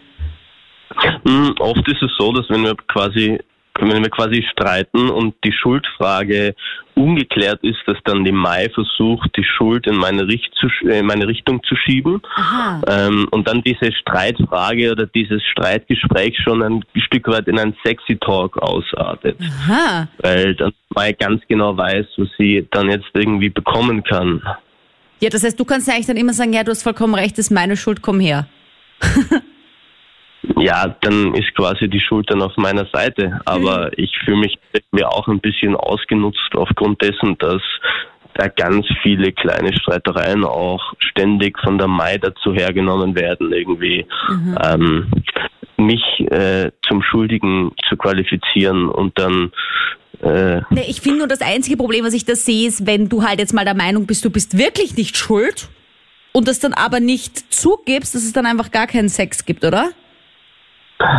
Hm, 1.27 1.53
oft 1.59 1.87
ist 1.87 2.01
es 2.01 2.11
so, 2.17 2.31
dass 2.31 2.49
wenn 2.49 2.63
wir 2.63 2.75
quasi 2.87 3.39
wenn 3.81 4.03
wir 4.03 4.09
quasi 4.09 4.45
streiten 4.51 5.09
und 5.09 5.35
die 5.43 5.53
Schuldfrage 5.53 6.55
ungeklärt 6.95 7.63
ist, 7.63 7.79
dass 7.85 7.97
dann 8.03 8.25
die 8.25 8.31
Mai 8.31 8.69
versucht, 8.73 9.35
die 9.37 9.43
Schuld 9.43 9.87
in 9.87 9.95
meine, 9.95 10.27
Richt 10.27 10.53
zu, 10.55 10.67
in 10.87 11.05
meine 11.05 11.27
Richtung 11.27 11.63
zu 11.63 11.75
schieben 11.75 12.21
ähm, 12.87 13.27
und 13.31 13.47
dann 13.47 13.61
diese 13.61 13.91
Streitfrage 13.93 14.91
oder 14.91 15.05
dieses 15.05 15.41
Streitgespräch 15.43 16.37
schon 16.43 16.61
ein 16.61 16.85
Stück 16.95 17.27
weit 17.27 17.47
in 17.47 17.57
einen 17.57 17.75
Sexy 17.85 18.17
Talk 18.17 18.57
ausartet. 18.57 19.37
Aha. 19.41 20.07
Weil 20.19 20.55
dann 20.55 20.73
Mai 20.95 21.13
ganz 21.13 21.41
genau 21.47 21.77
weiß, 21.77 22.05
was 22.17 22.29
sie 22.37 22.67
dann 22.71 22.89
jetzt 22.89 23.09
irgendwie 23.13 23.49
bekommen 23.49 24.03
kann. 24.03 24.41
Ja, 25.21 25.29
das 25.29 25.43
heißt, 25.43 25.59
du 25.59 25.65
kannst 25.65 25.87
ja 25.87 25.93
eigentlich 25.93 26.07
dann 26.07 26.17
immer 26.17 26.33
sagen, 26.33 26.53
ja, 26.53 26.63
du 26.63 26.71
hast 26.71 26.83
vollkommen 26.83 27.13
recht, 27.13 27.37
das 27.37 27.45
ist 27.45 27.51
meine 27.51 27.77
Schuld, 27.77 28.01
komm 28.01 28.19
her. 28.19 28.47
ja, 30.57 30.95
dann 31.01 31.33
ist 31.35 31.53
quasi 31.55 31.89
die 31.89 31.99
Schuld 31.99 32.29
dann 32.29 32.41
auf 32.41 32.55
meiner 32.57 32.85
Seite. 32.91 33.39
Aber 33.45 33.85
mhm. 33.85 33.91
ich 33.97 34.17
fühle 34.23 34.37
mich 34.37 34.57
mir 34.91 35.09
auch 35.09 35.27
ein 35.27 35.39
bisschen 35.39 35.75
ausgenutzt 35.75 36.55
aufgrund 36.55 37.01
dessen, 37.01 37.37
dass 37.37 37.61
da 38.35 38.47
ganz 38.47 38.85
viele 39.03 39.31
kleine 39.31 39.73
Streitereien 39.73 40.45
auch 40.45 40.93
ständig 40.99 41.59
von 41.59 41.77
der 41.77 41.87
Mai 41.87 42.17
dazu 42.17 42.53
hergenommen 42.53 43.15
werden, 43.15 43.51
irgendwie 43.51 44.05
mhm. 44.29 44.57
ähm, 44.63 45.11
mich 45.77 46.03
äh, 46.31 46.71
zum 46.87 47.01
Schuldigen 47.01 47.71
zu 47.87 47.97
qualifizieren 47.97 48.87
und 48.89 49.17
dann 49.17 49.51
äh 50.21 50.61
nee, 50.69 50.85
ich 50.87 51.01
finde 51.01 51.19
nur 51.19 51.27
das 51.27 51.41
einzige 51.41 51.77
Problem, 51.77 52.05
was 52.05 52.13
ich 52.13 52.25
da 52.25 52.35
sehe, 52.35 52.67
ist, 52.67 52.85
wenn 52.85 53.09
du 53.09 53.23
halt 53.23 53.39
jetzt 53.39 53.53
mal 53.53 53.65
der 53.65 53.75
Meinung 53.75 54.05
bist, 54.05 54.23
du 54.25 54.29
bist 54.29 54.57
wirklich 54.57 54.95
nicht 54.95 55.17
schuld 55.17 55.69
und 56.31 56.47
das 56.47 56.59
dann 56.59 56.73
aber 56.73 56.99
nicht 56.99 57.53
zugibst, 57.53 58.15
dass 58.15 58.23
es 58.23 58.33
dann 58.33 58.45
einfach 58.45 58.71
gar 58.71 58.87
keinen 58.87 59.09
Sex 59.09 59.45
gibt, 59.45 59.63
oder? 59.63 59.89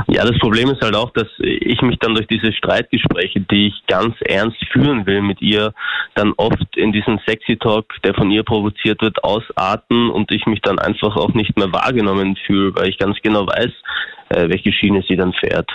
Ja, 0.08 0.24
das 0.24 0.38
Problem 0.38 0.68
ist 0.68 0.82
halt 0.82 0.94
auch, 0.94 1.10
dass 1.12 1.28
ich 1.38 1.80
mich 1.80 1.98
dann 2.00 2.14
durch 2.14 2.26
diese 2.26 2.52
Streitgespräche, 2.52 3.40
die 3.40 3.68
ich 3.68 3.86
ganz 3.86 4.14
ernst 4.20 4.58
führen 4.72 5.06
will 5.06 5.22
mit 5.22 5.40
ihr, 5.40 5.72
dann 6.14 6.34
oft 6.36 6.76
in 6.76 6.92
diesen 6.92 7.18
Sexy 7.26 7.56
Talk, 7.56 7.86
der 8.04 8.14
von 8.14 8.30
ihr 8.30 8.42
provoziert 8.42 9.00
wird, 9.00 9.24
ausarten 9.24 10.10
und 10.10 10.30
ich 10.32 10.44
mich 10.44 10.60
dann 10.60 10.78
einfach 10.78 11.16
auch 11.16 11.32
nicht 11.32 11.56
mehr 11.56 11.72
wahrgenommen 11.72 12.36
fühle, 12.46 12.74
weil 12.74 12.90
ich 12.90 12.98
ganz 12.98 13.16
genau 13.22 13.46
weiß, 13.46 13.70
äh, 14.30 14.48
welche 14.50 14.70
Schiene 14.72 15.02
sie 15.08 15.16
dann 15.16 15.32
fährt. 15.32 15.70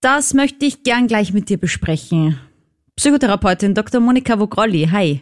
Das 0.00 0.34
möchte 0.34 0.66
ich 0.66 0.82
gern 0.82 1.06
gleich 1.06 1.32
mit 1.32 1.48
dir 1.48 1.58
besprechen. 1.58 2.38
Psychotherapeutin 2.96 3.74
Dr. 3.74 4.00
Monika 4.00 4.38
Vogrolli, 4.38 4.88
hi. 4.90 5.20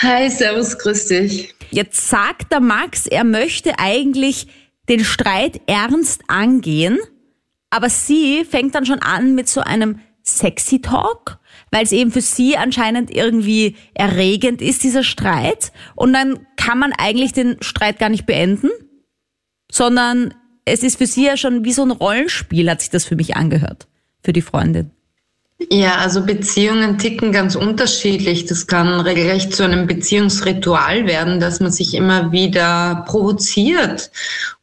Hi, 0.00 0.28
servus, 0.28 0.76
grüß 0.78 1.06
dich. 1.06 1.54
Jetzt 1.70 2.08
sagt 2.08 2.50
der 2.50 2.60
Max, 2.60 3.06
er 3.06 3.24
möchte 3.24 3.78
eigentlich 3.78 4.48
den 4.92 5.04
Streit 5.06 5.62
ernst 5.66 6.22
angehen, 6.28 6.98
aber 7.70 7.88
sie 7.88 8.44
fängt 8.44 8.74
dann 8.74 8.84
schon 8.84 8.98
an 8.98 9.34
mit 9.34 9.48
so 9.48 9.62
einem 9.62 10.00
sexy 10.22 10.82
Talk, 10.82 11.38
weil 11.70 11.84
es 11.84 11.92
eben 11.92 12.12
für 12.12 12.20
sie 12.20 12.58
anscheinend 12.58 13.10
irgendwie 13.10 13.76
erregend 13.94 14.60
ist, 14.60 14.84
dieser 14.84 15.02
Streit. 15.02 15.72
Und 15.94 16.12
dann 16.12 16.46
kann 16.56 16.78
man 16.78 16.92
eigentlich 16.92 17.32
den 17.32 17.56
Streit 17.62 17.98
gar 17.98 18.10
nicht 18.10 18.26
beenden, 18.26 18.68
sondern 19.70 20.34
es 20.66 20.82
ist 20.82 20.98
für 20.98 21.06
sie 21.06 21.24
ja 21.24 21.38
schon 21.38 21.64
wie 21.64 21.72
so 21.72 21.82
ein 21.82 21.90
Rollenspiel, 21.90 22.70
hat 22.70 22.82
sich 22.82 22.90
das 22.90 23.06
für 23.06 23.16
mich 23.16 23.34
angehört, 23.34 23.88
für 24.22 24.34
die 24.34 24.42
Freundin. 24.42 24.90
Ja, 25.70 25.96
also 25.96 26.24
Beziehungen 26.24 26.98
ticken 26.98 27.32
ganz 27.32 27.54
unterschiedlich. 27.54 28.46
Das 28.46 28.66
kann 28.66 29.00
regelrecht 29.00 29.54
zu 29.54 29.64
einem 29.64 29.86
Beziehungsritual 29.86 31.06
werden, 31.06 31.40
dass 31.40 31.60
man 31.60 31.72
sich 31.72 31.94
immer 31.94 32.32
wieder 32.32 33.04
provoziert. 33.06 34.10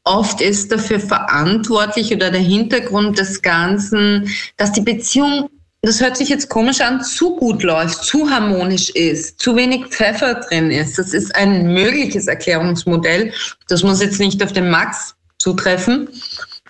Oft 0.03 0.41
ist 0.41 0.71
dafür 0.71 0.99
verantwortlich 0.99 2.13
oder 2.13 2.31
der 2.31 2.41
Hintergrund 2.41 3.19
des 3.19 3.41
Ganzen, 3.41 4.29
dass 4.57 4.71
die 4.71 4.81
Beziehung 4.81 5.49
das 5.81 6.01
hört 6.01 6.17
sich 6.17 6.27
jetzt 6.27 6.49
komisch 6.49 6.81
an, 6.81 7.01
zu 7.01 7.37
gut 7.37 7.63
läuft, 7.63 8.03
zu 8.03 8.29
harmonisch 8.29 8.89
ist, 8.89 9.39
zu 9.39 9.55
wenig 9.55 9.85
Pfeffer 9.85 10.33
drin 10.35 10.71
ist. 10.71 10.99
Das 10.99 11.13
ist 11.13 11.33
ein 11.33 11.73
mögliches 11.73 12.27
Erklärungsmodell. 12.27 13.31
Das 13.69 13.81
muss 13.81 14.01
jetzt 14.01 14.19
nicht 14.19 14.43
auf 14.43 14.51
den 14.51 14.69
Max 14.69 15.15
zutreffen. 15.37 16.09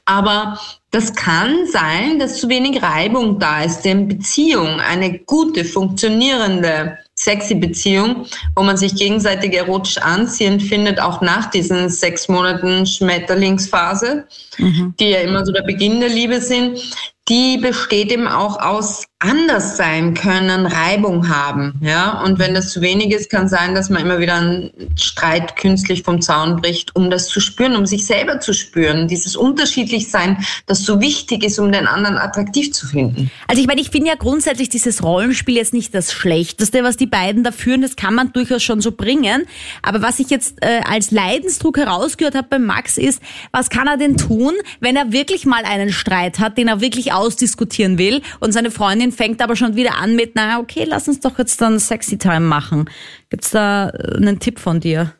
Aber 0.10 0.60
das 0.90 1.14
kann 1.14 1.68
sein, 1.68 2.18
dass 2.18 2.40
zu 2.40 2.50
wenig 2.50 2.82
Reibung 2.82 3.38
da 3.38 3.62
ist, 3.62 3.82
denn 3.82 4.08
Beziehung, 4.08 4.80
eine 4.80 5.20
gute, 5.20 5.64
funktionierende, 5.64 6.98
sexy 7.14 7.54
Beziehung, 7.54 8.26
wo 8.56 8.64
man 8.64 8.76
sich 8.76 8.96
gegenseitig 8.96 9.54
erotisch 9.54 10.00
anziehen 10.00 10.60
findet, 10.60 11.00
auch 11.00 11.22
nach 11.22 11.52
diesen 11.52 11.90
sechs 11.90 12.28
Monaten 12.28 12.88
Schmetterlingsphase, 12.88 14.26
mhm. 14.58 14.96
die 15.00 15.10
ja 15.10 15.20
immer 15.20 15.46
so 15.46 15.52
der 15.52 15.62
Beginn 15.62 16.00
der 16.00 16.10
Liebe 16.10 16.42
sind, 16.42 16.80
die 17.28 17.60
besteht 17.60 18.12
eben 18.12 18.28
auch 18.28 18.60
aus 18.60 19.06
anders 19.22 19.76
sein 19.76 20.14
können, 20.14 20.66
Reibung 20.66 21.28
haben. 21.28 21.74
Ja? 21.82 22.24
Und 22.24 22.40
wenn 22.40 22.54
das 22.54 22.72
zu 22.72 22.80
wenig 22.80 23.12
ist, 23.14 23.30
kann 23.30 23.50
sein, 23.50 23.76
dass 23.76 23.90
man 23.90 24.02
immer 24.02 24.20
wieder 24.20 24.36
einen 24.36 24.72
Streit 24.96 25.58
künstlich 25.58 26.04
vom 26.04 26.22
Zaun 26.22 26.62
bricht, 26.62 26.96
um 26.96 27.10
das 27.10 27.28
zu 27.28 27.42
spüren, 27.42 27.76
um 27.76 27.86
sich 27.86 28.06
selber 28.06 28.40
zu 28.40 28.54
spüren. 28.54 29.10
Dieses 29.10 29.36
Unterschiedlichsein, 29.36 30.38
das 30.68 30.86
so 30.86 31.02
wichtig 31.02 31.44
ist, 31.44 31.60
um 31.60 31.70
den 31.70 31.86
anderen 31.86 32.18
attraktiv 32.18 32.72
zu 32.72 32.88
finden. 32.88 33.30
Also 33.48 33.62
ich 33.62 33.68
meine, 33.68 33.82
ich 33.82 33.90
finde 33.90 34.08
ja 34.08 34.16
grundsätzlich 34.16 34.70
dieses 34.70 35.04
Rollenspiel 35.04 35.58
jetzt 35.58 35.74
nicht 35.74 35.94
das 35.94 36.14
Schlechteste, 36.14 36.86
was 36.86 36.96
die 36.96 37.06
beiden 37.06 37.44
da 37.44 37.52
führen. 37.52 37.82
Das 37.82 37.98
kann 37.98 38.16
man 38.16 38.32
durchaus 38.32 38.64
schon 38.64 38.80
so 38.80 38.94
bringen. 38.94 39.44
Aber 39.82 40.02
was 40.02 40.20
ich 40.20 40.30
jetzt 40.30 40.56
äh, 40.62 40.80
als 40.90 41.12
Leidensdruck 41.12 41.78
herausgehört 41.78 42.36
habe 42.36 42.48
bei 42.50 42.60
Max 42.60 42.98
ist, 42.98 43.22
was 43.52 43.70
kann 43.70 43.88
er 43.88 43.98
denn 43.98 44.16
tun, 44.16 44.54
wenn 44.80 44.96
er 44.96 45.12
wirklich 45.12 45.46
mal 45.46 45.66
einen 45.66 45.92
Streit 45.92 46.40
hat, 46.40 46.58
den 46.58 46.70
er 46.70 46.80
wirklich 46.80 47.12
ausdiskutieren 47.12 47.98
will 47.98 48.22
und 48.40 48.54
seine 48.54 48.72
Freundin 48.72 49.09
Freundin 49.10 49.12
fängt 49.12 49.42
aber 49.42 49.56
schon 49.56 49.76
wieder 49.76 49.96
an 49.96 50.16
mit, 50.16 50.32
na 50.36 50.60
okay, 50.60 50.86
lass 50.88 51.08
uns 51.08 51.20
doch 51.20 51.38
jetzt 51.38 51.62
dann 51.62 51.80
Sexy 51.80 52.18
Time 52.18 52.42
machen. 52.42 52.90
Gibt's 53.30 53.52
da 53.52 53.90
äh, 53.90 54.18
einen 54.18 54.40
Tipp 54.40 54.60
von 54.60 54.80
dir? 54.80 55.14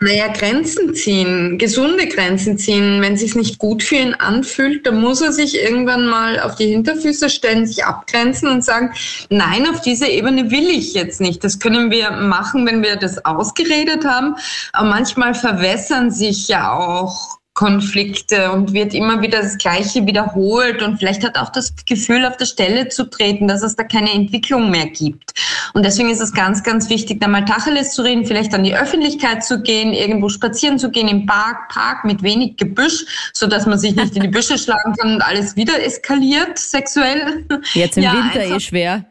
Naja, 0.00 0.32
Grenzen 0.32 0.96
ziehen, 0.96 1.58
gesunde 1.58 2.08
Grenzen 2.08 2.58
ziehen. 2.58 3.00
Wenn 3.00 3.14
es 3.14 3.20
sich 3.20 3.36
nicht 3.36 3.58
gut 3.58 3.84
für 3.84 3.94
ihn 3.94 4.14
anfühlt, 4.14 4.84
dann 4.84 5.00
muss 5.00 5.20
er 5.20 5.30
sich 5.30 5.54
irgendwann 5.54 6.06
mal 6.06 6.40
auf 6.40 6.56
die 6.56 6.66
Hinterfüße 6.66 7.30
stellen, 7.30 7.68
sich 7.68 7.84
abgrenzen 7.84 8.48
und 8.48 8.64
sagen, 8.64 8.92
nein, 9.30 9.64
auf 9.70 9.80
dieser 9.80 10.08
Ebene 10.08 10.50
will 10.50 10.68
ich 10.68 10.94
jetzt 10.94 11.20
nicht. 11.20 11.44
Das 11.44 11.60
können 11.60 11.92
wir 11.92 12.10
machen, 12.10 12.66
wenn 12.66 12.82
wir 12.82 12.96
das 12.96 13.24
ausgeredet 13.24 14.04
haben. 14.04 14.34
Aber 14.72 14.88
manchmal 14.88 15.34
verwässern 15.34 16.10
sich 16.10 16.48
ja 16.48 16.72
auch 16.72 17.38
Konflikte 17.62 18.50
und 18.50 18.72
wird 18.72 18.92
immer 18.92 19.22
wieder 19.22 19.40
das 19.40 19.56
Gleiche 19.56 20.04
wiederholt 20.04 20.82
und 20.82 20.98
vielleicht 20.98 21.22
hat 21.22 21.38
auch 21.38 21.50
das 21.50 21.72
Gefühl, 21.86 22.26
auf 22.26 22.36
der 22.36 22.46
Stelle 22.46 22.88
zu 22.88 23.08
treten, 23.08 23.46
dass 23.46 23.62
es 23.62 23.76
da 23.76 23.84
keine 23.84 24.10
Entwicklung 24.10 24.68
mehr 24.68 24.86
gibt. 24.86 25.32
Und 25.72 25.84
deswegen 25.84 26.10
ist 26.10 26.20
es 26.20 26.32
ganz, 26.32 26.64
ganz 26.64 26.90
wichtig, 26.90 27.20
da 27.20 27.28
mal 27.28 27.44
Tacheles 27.44 27.94
zu 27.94 28.02
reden, 28.02 28.26
vielleicht 28.26 28.52
an 28.52 28.64
die 28.64 28.74
Öffentlichkeit 28.74 29.44
zu 29.44 29.62
gehen, 29.62 29.92
irgendwo 29.92 30.28
spazieren 30.28 30.76
zu 30.76 30.90
gehen, 30.90 31.06
im 31.06 31.24
Park, 31.24 31.68
Park 31.68 32.04
mit 32.04 32.24
wenig 32.24 32.56
Gebüsch, 32.56 33.04
so 33.32 33.46
dass 33.46 33.64
man 33.64 33.78
sich 33.78 33.94
nicht 33.94 34.16
in 34.16 34.22
die 34.22 34.28
Büsche 34.28 34.58
schlagen 34.62 34.94
kann 34.98 35.14
und 35.14 35.22
alles 35.22 35.54
wieder 35.54 35.80
eskaliert 35.84 36.58
sexuell. 36.58 37.46
Jetzt 37.74 37.96
im 37.96 38.02
ja, 38.02 38.12
Winter 38.12 38.56
eh 38.56 38.58
schwer. 38.58 39.04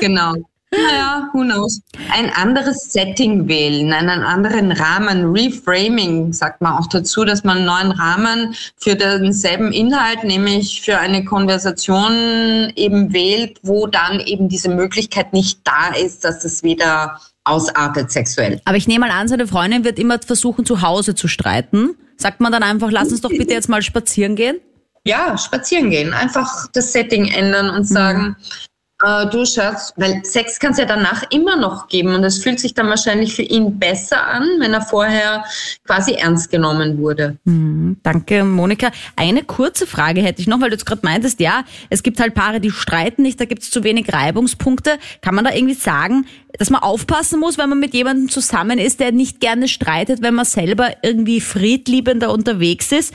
genau. 0.00 0.34
Naja, 0.72 1.28
who 1.32 1.42
knows. 1.42 1.82
Ein 2.12 2.30
anderes 2.30 2.92
Setting 2.92 3.48
wählen, 3.48 3.92
einen 3.92 4.22
anderen 4.22 4.70
Rahmen, 4.70 5.32
Reframing 5.32 6.32
sagt 6.32 6.60
man 6.60 6.74
auch 6.74 6.86
dazu, 6.86 7.24
dass 7.24 7.42
man 7.42 7.58
einen 7.58 7.66
neuen 7.66 7.90
Rahmen 7.90 8.54
für 8.76 8.94
denselben 8.94 9.72
Inhalt, 9.72 10.22
nämlich 10.22 10.82
für 10.82 10.98
eine 10.98 11.24
Konversation 11.24 12.72
eben 12.76 13.12
wählt, 13.12 13.58
wo 13.62 13.88
dann 13.88 14.20
eben 14.20 14.48
diese 14.48 14.68
Möglichkeit 14.68 15.32
nicht 15.32 15.60
da 15.64 15.92
ist, 15.94 16.24
dass 16.24 16.44
es 16.44 16.62
wieder 16.62 17.20
ausartet 17.42 18.12
sexuell. 18.12 18.60
Aber 18.64 18.76
ich 18.76 18.86
nehme 18.86 19.08
mal 19.08 19.14
an, 19.14 19.26
seine 19.26 19.48
Freundin 19.48 19.82
wird 19.82 19.98
immer 19.98 20.20
versuchen, 20.20 20.64
zu 20.64 20.82
Hause 20.82 21.16
zu 21.16 21.26
streiten. 21.26 21.96
Sagt 22.16 22.40
man 22.40 22.52
dann 22.52 22.62
einfach, 22.62 22.92
lass 22.92 23.10
uns 23.10 23.22
doch 23.22 23.30
bitte 23.30 23.54
jetzt 23.54 23.68
mal 23.68 23.82
spazieren 23.82 24.36
gehen? 24.36 24.60
Ja, 25.04 25.36
spazieren 25.36 25.90
gehen. 25.90 26.12
Einfach 26.12 26.68
das 26.72 26.92
Setting 26.92 27.26
ändern 27.26 27.70
und 27.70 27.84
sagen, 27.84 28.36
mhm 28.38 28.69
äh, 29.04 29.26
du 29.26 29.44
Schatz, 29.44 29.92
weil 29.96 30.24
Sex 30.24 30.58
kann 30.58 30.72
es 30.72 30.78
ja 30.78 30.84
danach 30.84 31.24
immer 31.30 31.56
noch 31.56 31.88
geben 31.88 32.14
und 32.14 32.24
es 32.24 32.42
fühlt 32.42 32.60
sich 32.60 32.74
dann 32.74 32.88
wahrscheinlich 32.88 33.34
für 33.34 33.42
ihn 33.42 33.78
besser 33.78 34.26
an, 34.26 34.48
wenn 34.58 34.72
er 34.72 34.82
vorher 34.82 35.44
quasi 35.86 36.12
ernst 36.12 36.50
genommen 36.50 36.98
wurde. 36.98 37.36
Mhm, 37.44 37.98
danke, 38.02 38.44
Monika. 38.44 38.90
Eine 39.16 39.42
kurze 39.42 39.86
Frage 39.86 40.22
hätte 40.22 40.40
ich 40.40 40.46
noch, 40.46 40.60
weil 40.60 40.70
du 40.70 40.74
jetzt 40.74 40.86
gerade 40.86 41.02
meintest, 41.04 41.40
ja, 41.40 41.64
es 41.88 42.02
gibt 42.02 42.20
halt 42.20 42.34
Paare, 42.34 42.60
die 42.60 42.70
streiten 42.70 43.22
nicht, 43.22 43.40
da 43.40 43.44
gibt 43.44 43.62
es 43.62 43.70
zu 43.70 43.84
wenig 43.84 44.12
Reibungspunkte. 44.12 44.98
Kann 45.22 45.34
man 45.34 45.44
da 45.44 45.52
irgendwie 45.52 45.74
sagen, 45.74 46.26
dass 46.58 46.70
man 46.70 46.82
aufpassen 46.82 47.40
muss, 47.40 47.58
wenn 47.58 47.68
man 47.68 47.80
mit 47.80 47.94
jemandem 47.94 48.28
zusammen 48.28 48.78
ist, 48.78 49.00
der 49.00 49.12
nicht 49.12 49.40
gerne 49.40 49.68
streitet, 49.68 50.22
wenn 50.22 50.34
man 50.34 50.44
selber 50.44 50.90
irgendwie 51.02 51.40
friedliebender 51.40 52.32
unterwegs 52.32 52.92
ist? 52.92 53.14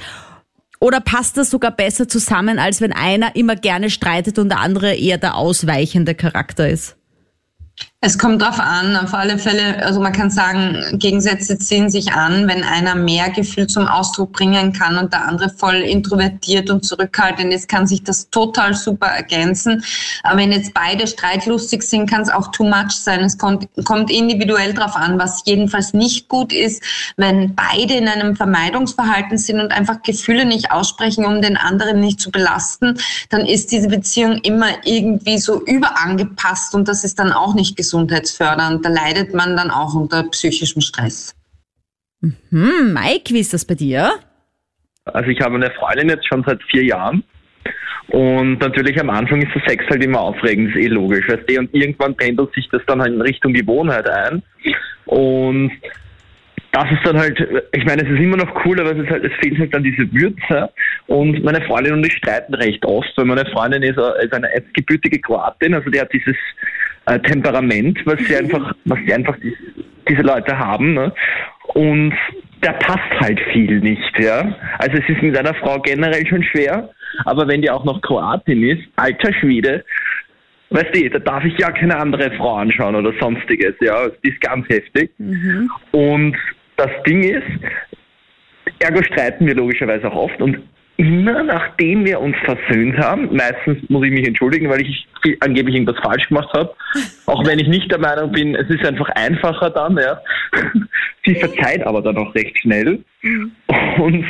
Oder 0.86 1.02
passt 1.02 1.36
das 1.36 1.50
sogar 1.50 1.72
besser 1.72 2.08
zusammen, 2.08 2.60
als 2.60 2.80
wenn 2.80 2.94
einer 2.94 3.36
immer 3.36 3.56
gerne 3.56 3.90
streitet 3.90 4.38
und 4.38 4.50
der 4.50 4.60
andere 4.60 4.94
eher 4.94 5.18
der 5.18 5.34
ausweichende 5.34 6.14
Charakter 6.14 6.70
ist? 6.70 6.96
Es 8.06 8.20
kommt 8.20 8.40
drauf 8.44 8.60
an, 8.60 8.96
auf 8.98 9.16
alle 9.16 9.40
Fälle, 9.40 9.84
also 9.84 10.00
man 10.00 10.14
kann 10.14 10.30
sagen, 10.30 10.78
Gegensätze 11.00 11.58
ziehen 11.58 11.90
sich 11.90 12.14
an, 12.14 12.48
wenn 12.48 12.64
einer 12.64 12.94
mehr 12.94 13.32
Gefühl 13.32 13.66
zum 13.66 13.88
Ausdruck 13.88 14.32
bringen 14.32 14.74
kann 14.74 15.00
und 15.00 15.12
der 15.12 15.28
andere 15.28 15.50
voll 15.50 15.78
introvertiert 15.78 16.70
und 16.70 16.86
zurückhaltend 16.86 17.52
ist, 17.52 17.68
kann 17.68 17.88
sich 17.88 18.04
das 18.04 18.30
total 18.30 18.76
super 18.76 19.08
ergänzen. 19.08 19.84
Aber 20.22 20.38
wenn 20.38 20.52
jetzt 20.52 20.76
beide 20.76 21.08
streitlustig 21.08 21.82
sind, 21.82 22.08
kann 22.08 22.22
es 22.22 22.30
auch 22.30 22.52
too 22.52 22.64
much 22.64 22.92
sein. 22.92 23.22
Es 23.22 23.40
kommt, 23.40 23.68
kommt 23.86 24.12
individuell 24.12 24.76
drauf 24.76 24.96
an, 24.96 25.18
was 25.18 25.42
jedenfalls 25.46 25.96
nicht 25.96 26.30
gut 26.30 26.54
ist, 26.54 26.84
wenn 27.18 27.56
beide 27.56 27.96
in 27.96 28.08
einem 28.08 28.36
Vermeidungsverhalten 28.36 29.40
sind 29.40 29.60
und 29.60 29.72
einfach 29.72 30.04
Gefühle 30.04 30.46
nicht 30.46 30.70
aussprechen, 30.70 31.26
um 31.26 31.42
den 31.42 31.58
anderen 31.58 32.02
nicht 32.02 32.22
zu 32.22 32.30
belasten, 32.30 33.00
dann 33.32 33.48
ist 33.48 33.72
diese 33.72 33.88
Beziehung 33.88 34.42
immer 34.44 34.68
irgendwie 34.84 35.40
so 35.40 35.60
überangepasst 35.66 36.76
und 36.76 36.88
das 36.88 37.04
ist 37.04 37.18
dann 37.18 37.32
auch 37.32 37.56
nicht 37.56 37.76
gesund 37.76 37.95
gesundheitsfördernd. 37.96 38.86
Da 38.86 38.90
leidet 38.90 39.34
man 39.34 39.56
dann 39.56 39.72
auch 39.72 39.94
unter 39.96 40.24
psychischem 40.30 40.82
Stress. 40.82 41.36
Mhm. 42.22 42.94
Mike, 42.94 43.34
wie 43.34 43.40
ist 43.40 43.54
das 43.54 43.66
bei 43.66 43.76
dir? 43.76 44.14
Also 45.06 45.30
ich 45.30 45.40
habe 45.42 45.56
eine 45.56 45.72
Freundin 45.72 46.10
jetzt 46.10 46.28
schon 46.28 46.44
seit 46.46 46.62
vier 46.64 46.84
Jahren. 46.84 47.24
Und 48.08 48.60
natürlich 48.60 49.00
am 49.00 49.10
Anfang 49.10 49.42
ist 49.42 49.54
der 49.56 49.64
Sex 49.68 49.84
halt 49.90 50.04
immer 50.04 50.20
aufregend, 50.20 50.76
ist 50.76 50.82
eh 50.84 50.88
logisch. 50.88 51.28
Weißt 51.28 51.50
du? 51.50 51.60
Und 51.60 51.74
irgendwann 51.74 52.16
pendelt 52.16 52.54
sich 52.54 52.68
das 52.72 52.82
dann 52.88 53.02
halt 53.02 53.14
in 53.14 53.22
Richtung 53.22 53.54
Gewohnheit 53.54 54.08
ein. 54.08 54.44
Und 55.06 55.72
das 56.76 56.92
ist 56.92 57.06
dann 57.06 57.18
halt, 57.18 57.40
ich 57.72 57.86
meine, 57.86 58.04
es 58.04 58.10
ist 58.10 58.20
immer 58.20 58.36
noch 58.36 58.66
cool, 58.66 58.78
aber 58.82 58.92
es, 58.92 58.98
ist 58.98 59.10
halt, 59.10 59.24
es 59.24 59.32
fehlt 59.42 59.58
halt 59.58 59.74
dann 59.74 59.84
diese 59.84 60.12
Würze. 60.12 60.70
Und 61.08 61.42
meine 61.42 61.62
Freundin 61.62 61.94
und 61.94 62.06
ich 62.06 62.12
streiten 62.12 62.54
recht 62.54 62.84
oft, 62.84 63.10
weil 63.16 63.24
meine 63.24 63.46
Freundin 63.46 63.82
ist, 63.82 63.98
ist 63.98 64.34
eine 64.34 64.50
gebürtige 64.74 65.22
Kroatin, 65.22 65.74
also 65.74 65.90
die 65.90 66.02
hat 66.02 66.12
dieses 66.12 66.36
äh, 67.06 67.18
Temperament, 67.20 67.98
was 68.04 68.20
sie 68.26 68.36
einfach, 68.36 68.76
was 68.86 69.00
sie 69.06 69.14
einfach 69.14 69.38
die, 69.40 69.56
diese 70.10 70.22
Leute 70.22 70.60
haben. 70.60 70.96
Ne? 70.96 71.14
Und 71.76 72.14
der 72.62 72.74
passt 72.74 73.22
halt 73.22 73.40
viel 73.54 73.80
nicht, 73.80 74.20
ja. 74.20 74.54
Also 74.80 74.98
es 74.98 75.08
ist 75.08 75.22
mit 75.22 75.38
einer 75.38 75.54
Frau 75.54 75.80
generell 75.80 76.28
schon 76.28 76.44
schwer, 76.44 76.90
aber 77.24 77.48
wenn 77.48 77.62
die 77.62 77.70
auch 77.70 77.86
noch 77.86 78.02
Kroatin 78.02 78.64
ist, 78.64 78.84
alter 78.98 79.34
Schwede, 79.34 79.86
weißt 80.72 80.94
du, 80.94 81.10
da 81.10 81.20
darf 81.20 81.46
ich 81.46 81.58
ja 81.58 81.72
keine 81.72 81.96
andere 81.96 82.32
Frau 82.32 82.56
anschauen 82.56 82.96
oder 82.96 83.14
sonstiges, 83.18 83.76
ja. 83.80 84.10
Die 84.26 84.30
ist 84.30 84.42
ganz 84.42 84.68
heftig. 84.68 85.12
Mhm. 85.20 85.72
Und 85.92 86.36
das 86.78 86.90
Ding 87.06 87.24
ist, 87.24 87.48
ergo 88.80 89.04
streiten 89.04 89.46
wir 89.48 89.56
logischerweise 89.56 90.08
auch 90.12 90.16
oft 90.16 90.42
und 90.42 90.62
immer 90.98 91.44
nachdem 91.44 92.06
wir 92.06 92.20
uns 92.20 92.36
versöhnt 92.46 92.98
haben, 92.98 93.36
meistens 93.36 93.78
muss 93.90 94.06
ich 94.06 94.12
mich 94.12 94.28
entschuldigen, 94.28 94.70
weil 94.70 94.82
ich 94.82 95.08
angeblich 95.42 95.76
irgendwas 95.76 96.02
falsch 96.04 96.28
gemacht 96.28 96.50
habe, 96.54 96.74
auch 97.26 97.46
wenn 97.46 97.60
ich 97.60 97.68
nicht 97.68 97.92
der 97.92 98.00
Meinung 98.00 98.32
bin, 98.32 98.56
es 98.56 98.70
ist 98.70 98.86
einfach 98.86 99.10
einfacher 99.10 99.70
dann, 99.70 99.98
ja. 99.98 100.22
Sie 101.26 101.36
verzeiht 101.36 101.86
aber 101.86 102.02
dann 102.02 102.18
auch 102.18 102.34
recht 102.36 102.58
schnell 102.60 103.04
und 103.98 104.26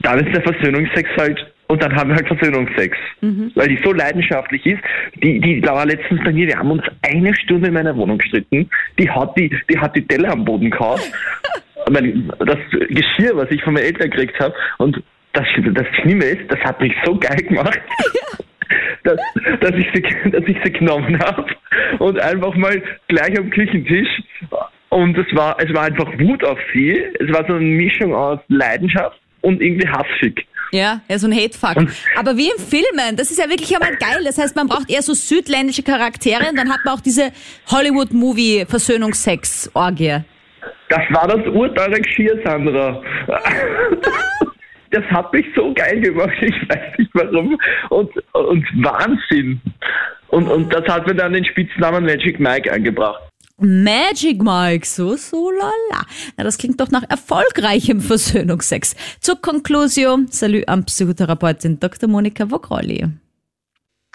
dann 0.00 0.26
ist 0.26 0.34
der 0.34 0.42
Versöhnungsex 0.42 1.08
halt 1.18 1.53
und 1.74 1.82
dann 1.82 1.96
haben 1.96 2.10
wir 2.10 2.14
halt 2.14 2.28
Versöhnungsex, 2.28 2.96
mhm. 3.20 3.50
weil 3.56 3.66
die 3.66 3.80
so 3.82 3.92
leidenschaftlich 3.92 4.64
ist. 4.64 4.80
Die, 5.16 5.40
die 5.40 5.60
war 5.66 5.84
letztens 5.84 6.22
bei 6.22 6.32
mir, 6.32 6.46
wir 6.46 6.56
haben 6.56 6.70
uns 6.70 6.84
eine 7.02 7.34
Stunde 7.34 7.66
in 7.66 7.74
meiner 7.74 7.96
Wohnung 7.96 8.18
gestritten. 8.18 8.70
Die 8.96 9.10
hat 9.10 9.36
die, 9.36 9.50
die 9.68 9.76
hat 9.76 9.96
die 9.96 10.06
Teller 10.06 10.30
am 10.30 10.44
Boden 10.44 10.70
gehauen. 10.70 11.00
das 11.86 12.58
Geschirr, 12.90 13.36
was 13.36 13.50
ich 13.50 13.60
von 13.64 13.74
meinen 13.74 13.86
Eltern 13.86 14.08
gekriegt 14.08 14.38
habe. 14.38 14.54
Und 14.78 15.02
das, 15.32 15.46
das 15.72 15.86
Schlimme 16.00 16.26
ist, 16.26 16.48
das 16.48 16.60
hat 16.60 16.80
mich 16.80 16.94
so 17.04 17.18
geil 17.18 17.42
gemacht, 17.42 17.80
dass, 19.02 19.18
dass, 19.58 19.72
ich 19.72 19.88
sie, 19.92 20.30
dass 20.30 20.44
ich 20.46 20.56
sie 20.62 20.72
genommen 20.74 21.18
habe 21.18 21.44
und 21.98 22.20
einfach 22.20 22.54
mal 22.54 22.80
gleich 23.08 23.36
am 23.36 23.50
Küchentisch 23.50 24.22
und 24.90 25.18
es 25.18 25.26
war, 25.34 25.56
es 25.58 25.74
war 25.74 25.86
einfach 25.86 26.06
Wut 26.20 26.44
auf 26.44 26.58
sie. 26.72 27.02
Es 27.18 27.32
war 27.32 27.44
so 27.48 27.54
eine 27.54 27.64
Mischung 27.64 28.14
aus 28.14 28.38
Leidenschaft 28.46 29.18
und 29.40 29.60
irgendwie 29.60 29.88
hassig. 29.88 30.46
Ja, 30.72 31.00
ja, 31.08 31.18
so 31.18 31.26
ein 31.26 31.32
Hatefuck. 31.32 31.88
Aber 32.18 32.36
wie 32.36 32.50
im 32.50 32.58
Filmen, 32.58 33.16
das 33.16 33.30
ist 33.30 33.38
ja 33.38 33.48
wirklich 33.48 33.74
einmal 33.74 33.96
geil. 33.96 34.22
Das 34.24 34.36
heißt, 34.38 34.54
man 34.56 34.66
braucht 34.66 34.90
eher 34.90 35.00
so 35.02 35.14
südländische 35.14 35.82
Charaktere 35.82 36.50
und 36.50 36.56
dann 36.56 36.70
hat 36.72 36.80
man 36.84 36.94
auch 36.94 37.00
diese 37.00 37.32
Hollywood-Movie-Versöhnungsex-Orgie. 37.70 40.18
Das 40.88 41.02
war 41.10 41.28
das 41.28 41.46
urteure 41.46 42.00
Geschirr, 42.00 42.40
Sandra. 42.44 43.00
das 44.90 45.04
hat 45.04 45.32
mich 45.32 45.46
so 45.54 45.72
geil 45.74 46.00
gemacht, 46.00 46.34
ich 46.40 46.68
weiß 46.68 46.98
nicht 46.98 47.10
warum. 47.14 47.56
Und, 47.90 48.10
und 48.32 48.66
Wahnsinn. 48.84 49.60
Und, 50.28 50.48
und 50.48 50.72
das 50.72 50.84
hat 50.88 51.06
mir 51.06 51.14
dann 51.14 51.32
den 51.32 51.44
Spitznamen 51.44 52.04
Magic 52.04 52.40
Mike 52.40 52.72
eingebracht. 52.72 53.22
Magic 53.58 54.42
Mike, 54.42 54.86
so, 54.86 55.16
so, 55.16 55.50
lala. 55.50 56.06
Na, 56.36 56.44
das 56.44 56.58
klingt 56.58 56.80
doch 56.80 56.90
nach 56.90 57.04
erfolgreichem 57.08 58.00
Versöhnungsex. 58.00 58.96
Zur 59.20 59.40
Konklusion, 59.40 60.26
Salü 60.30 60.64
am 60.66 60.84
Psychotherapeutin 60.84 61.78
Dr. 61.78 62.08
Monika 62.08 62.50
Vogrolli. 62.50 63.06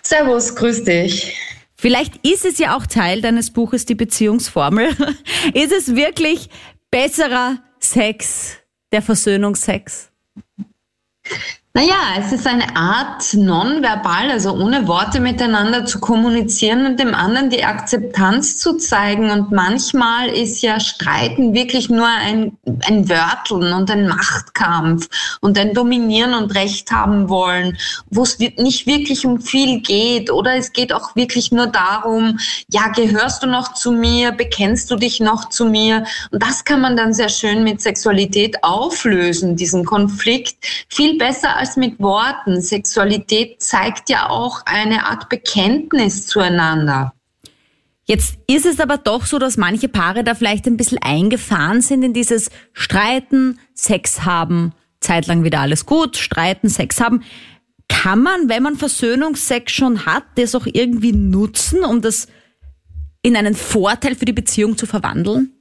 Servus, 0.03 0.55
grüß 0.55 0.83
dich. 0.83 1.37
Vielleicht 1.75 2.17
ist 2.27 2.43
es 2.43 2.57
ja 2.57 2.75
auch 2.75 2.85
Teil 2.85 3.21
deines 3.21 3.51
Buches, 3.51 3.85
die 3.85 3.95
Beziehungsformel. 3.95 4.89
Ist 5.53 5.71
es 5.71 5.95
wirklich 5.95 6.49
besserer 6.91 7.59
Sex, 7.79 8.57
der 8.91 9.01
Versöhnungsex? 9.01 10.09
Naja, 11.75 12.15
es 12.17 12.31
ist 12.31 12.47
eine 12.47 12.75
Art 12.75 13.31
nonverbal, 13.35 14.31
also 14.31 14.53
ohne 14.53 14.87
Worte 14.87 15.19
miteinander 15.19 15.85
zu 15.85 15.99
kommunizieren 15.99 16.87
und 16.87 16.99
dem 16.99 17.13
anderen 17.13 17.51
die 17.51 17.63
Akzeptanz 17.63 18.57
zu 18.57 18.77
zeigen. 18.77 19.29
Und 19.29 19.51
manchmal 19.51 20.29
ist 20.29 20.63
ja 20.63 20.79
Streiten 20.79 21.53
wirklich 21.53 21.87
nur 21.87 22.07
ein, 22.07 22.57
ein 22.87 23.07
Wörteln 23.07 23.71
und 23.73 23.91
ein 23.91 24.07
Machtkampf 24.07 25.07
und 25.41 25.59
ein 25.59 25.75
Dominieren 25.75 26.33
und 26.33 26.55
Recht 26.55 26.91
haben 26.91 27.29
wollen, 27.29 27.77
wo 28.09 28.23
es 28.23 28.39
nicht 28.39 28.87
wirklich 28.87 29.27
um 29.27 29.39
viel 29.39 29.81
geht. 29.81 30.31
Oder 30.31 30.55
es 30.55 30.73
geht 30.73 30.91
auch 30.91 31.15
wirklich 31.15 31.51
nur 31.51 31.67
darum, 31.67 32.39
ja, 32.71 32.87
gehörst 32.87 33.43
du 33.43 33.47
noch 33.47 33.75
zu 33.75 33.91
mir, 33.91 34.31
bekennst 34.31 34.89
du 34.89 34.95
dich 34.95 35.19
noch 35.19 35.49
zu 35.49 35.65
mir? 35.65 36.03
Und 36.31 36.41
das 36.41 36.65
kann 36.65 36.81
man 36.81 36.97
dann 36.97 37.13
sehr 37.13 37.29
schön 37.29 37.63
mit 37.63 37.79
Sexualität 37.79 38.63
auflösen, 38.63 39.55
diesen 39.55 39.85
Konflikt. 39.85 40.57
Viel 40.89 41.15
besser 41.19 41.58
als 41.59 41.77
mit 41.77 41.99
Worten. 41.99 42.61
Sexualität 42.61 43.61
zeigt 43.61 44.09
ja 44.09 44.29
auch 44.29 44.61
eine 44.65 45.05
Art 45.05 45.29
Bekenntnis 45.29 46.27
zueinander. 46.27 47.13
Jetzt 48.05 48.39
ist 48.47 48.65
es 48.65 48.79
aber 48.79 48.97
doch 48.97 49.25
so, 49.27 49.37
dass 49.37 49.55
manche 49.55 49.87
Paare 49.87 50.23
da 50.23 50.33
vielleicht 50.33 50.65
ein 50.65 50.77
bisschen 50.77 50.97
eingefahren 50.99 51.81
sind 51.81 52.01
in 52.01 52.13
dieses 52.13 52.49
Streiten, 52.73 53.59
Sex 53.75 54.25
haben, 54.25 54.73
zeitlang 54.99 55.43
wieder 55.43 55.59
alles 55.59 55.85
gut, 55.85 56.17
streiten, 56.17 56.69
Sex 56.69 56.99
haben. 56.99 57.23
Kann 57.87 58.23
man, 58.23 58.49
wenn 58.49 58.63
man 58.63 58.77
Versöhnungsex 58.77 59.71
schon 59.71 60.07
hat, 60.07 60.23
das 60.35 60.55
auch 60.55 60.65
irgendwie 60.65 61.11
nutzen, 61.11 61.83
um 61.83 62.01
das 62.01 62.27
in 63.21 63.35
einen 63.35 63.53
Vorteil 63.53 64.15
für 64.15 64.25
die 64.25 64.33
Beziehung 64.33 64.77
zu 64.77 64.87
verwandeln? 64.87 65.53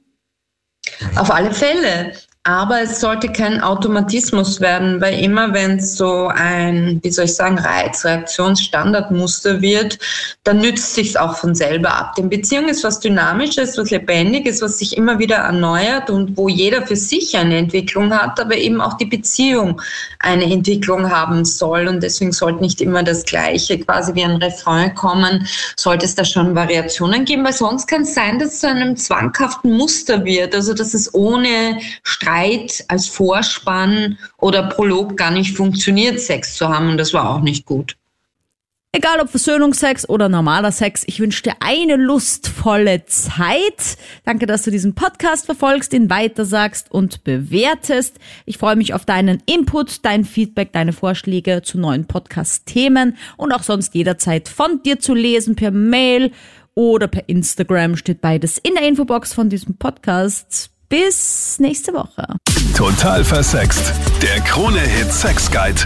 Auf 1.15 1.29
alle 1.29 1.53
Fälle. 1.53 2.13
Aber 2.49 2.81
es 2.81 2.99
sollte 2.99 3.31
kein 3.31 3.61
Automatismus 3.61 4.59
werden, 4.59 4.99
weil 5.01 5.23
immer 5.23 5.53
wenn 5.53 5.77
es 5.77 5.95
so 5.95 6.31
ein, 6.33 6.99
wie 7.03 7.11
soll 7.11 7.25
ich 7.25 7.35
sagen, 7.35 7.59
Reizreaktionsstandardmuster 7.59 9.61
wird, 9.61 9.99
dann 10.45 10.57
nützt 10.57 10.95
sich's 10.95 11.15
auch 11.15 11.37
von 11.37 11.53
selber 11.53 11.93
ab. 11.93 12.15
Denn 12.15 12.27
Beziehung 12.27 12.67
ist 12.67 12.83
was 12.83 13.01
Dynamisches, 13.01 13.77
was 13.77 13.91
Lebendiges, 13.91 14.63
was 14.63 14.79
sich 14.79 14.97
immer 14.97 15.19
wieder 15.19 15.35
erneuert 15.35 16.09
und 16.09 16.37
wo 16.37 16.49
jeder 16.49 16.87
für 16.87 16.95
sich 16.95 17.37
eine 17.37 17.55
Entwicklung 17.55 18.11
hat, 18.11 18.39
aber 18.39 18.57
eben 18.57 18.81
auch 18.81 18.97
die 18.97 19.05
Beziehung 19.05 19.79
eine 20.17 20.45
Entwicklung 20.45 21.11
haben 21.11 21.45
soll. 21.45 21.87
Und 21.87 22.01
deswegen 22.01 22.31
sollte 22.31 22.61
nicht 22.61 22.81
immer 22.81 23.03
das 23.03 23.25
Gleiche 23.25 23.77
quasi 23.77 24.15
wie 24.15 24.23
ein 24.23 24.37
Refrain 24.37 24.95
kommen, 24.95 25.47
sollte 25.75 26.05
es 26.05 26.15
da 26.15 26.25
schon 26.25 26.55
Variationen 26.55 27.25
geben, 27.25 27.45
weil 27.45 27.53
sonst 27.53 27.87
kann 27.87 28.01
es 28.01 28.15
sein, 28.15 28.39
dass 28.39 28.53
es 28.53 28.61
zu 28.61 28.69
einem 28.69 28.97
zwanghaften 28.97 29.77
Muster 29.77 30.25
wird, 30.25 30.55
also 30.55 30.73
dass 30.73 30.95
es 30.95 31.13
ohne 31.13 31.77
Streit 32.01 32.38
Streit 32.39 32.85
als 32.87 33.07
Vorspann 33.07 34.17
oder 34.37 34.63
Prolog 34.63 35.17
gar 35.17 35.31
nicht 35.31 35.55
funktioniert, 35.55 36.19
Sex 36.19 36.55
zu 36.55 36.69
haben. 36.69 36.89
Und 36.89 36.97
das 36.97 37.13
war 37.13 37.29
auch 37.29 37.41
nicht 37.41 37.65
gut. 37.65 37.95
Egal 38.91 39.19
ob 39.21 39.29
Versöhnungsex 39.29 40.09
oder 40.09 40.29
normaler 40.29 40.71
Sex, 40.71 41.03
ich 41.05 41.19
wünsche 41.19 41.43
dir 41.43 41.53
eine 41.59 41.95
lustvolle 41.95 43.05
Zeit. 43.05 43.97
Danke, 44.25 44.47
dass 44.47 44.63
du 44.63 44.71
diesen 44.71 44.95
Podcast 44.95 45.45
verfolgst, 45.45 45.93
ihn 45.93 46.09
weitersagst 46.09 46.91
und 46.91 47.23
bewertest. 47.23 48.17
Ich 48.45 48.57
freue 48.57 48.75
mich 48.75 48.95
auf 48.95 49.05
deinen 49.05 49.43
Input, 49.45 50.03
dein 50.05 50.25
Feedback, 50.25 50.73
deine 50.73 50.91
Vorschläge 50.91 51.61
zu 51.61 51.77
neuen 51.77 52.05
Podcast-Themen 52.05 53.15
und 53.37 53.51
auch 53.51 53.63
sonst 53.63 53.93
jederzeit 53.93 54.49
von 54.49 54.81
dir 54.81 54.99
zu 54.99 55.13
lesen 55.13 55.55
per 55.55 55.69
Mail 55.69 56.31
oder 56.73 57.07
per 57.07 57.29
Instagram 57.29 57.95
steht 57.95 58.21
beides 58.21 58.57
in 58.57 58.73
der 58.73 58.87
Infobox 58.87 59.33
von 59.33 59.49
diesem 59.49 59.77
Podcast. 59.77 60.71
Bis 60.89 61.59
nächste 61.59 61.93
Woche. 61.93 62.25
Total 62.75 63.23
versext. 63.23 63.93
Der 64.23 64.41
Krone-Hit 64.41 65.13
Sex 65.13 65.51
Guide. 65.51 65.81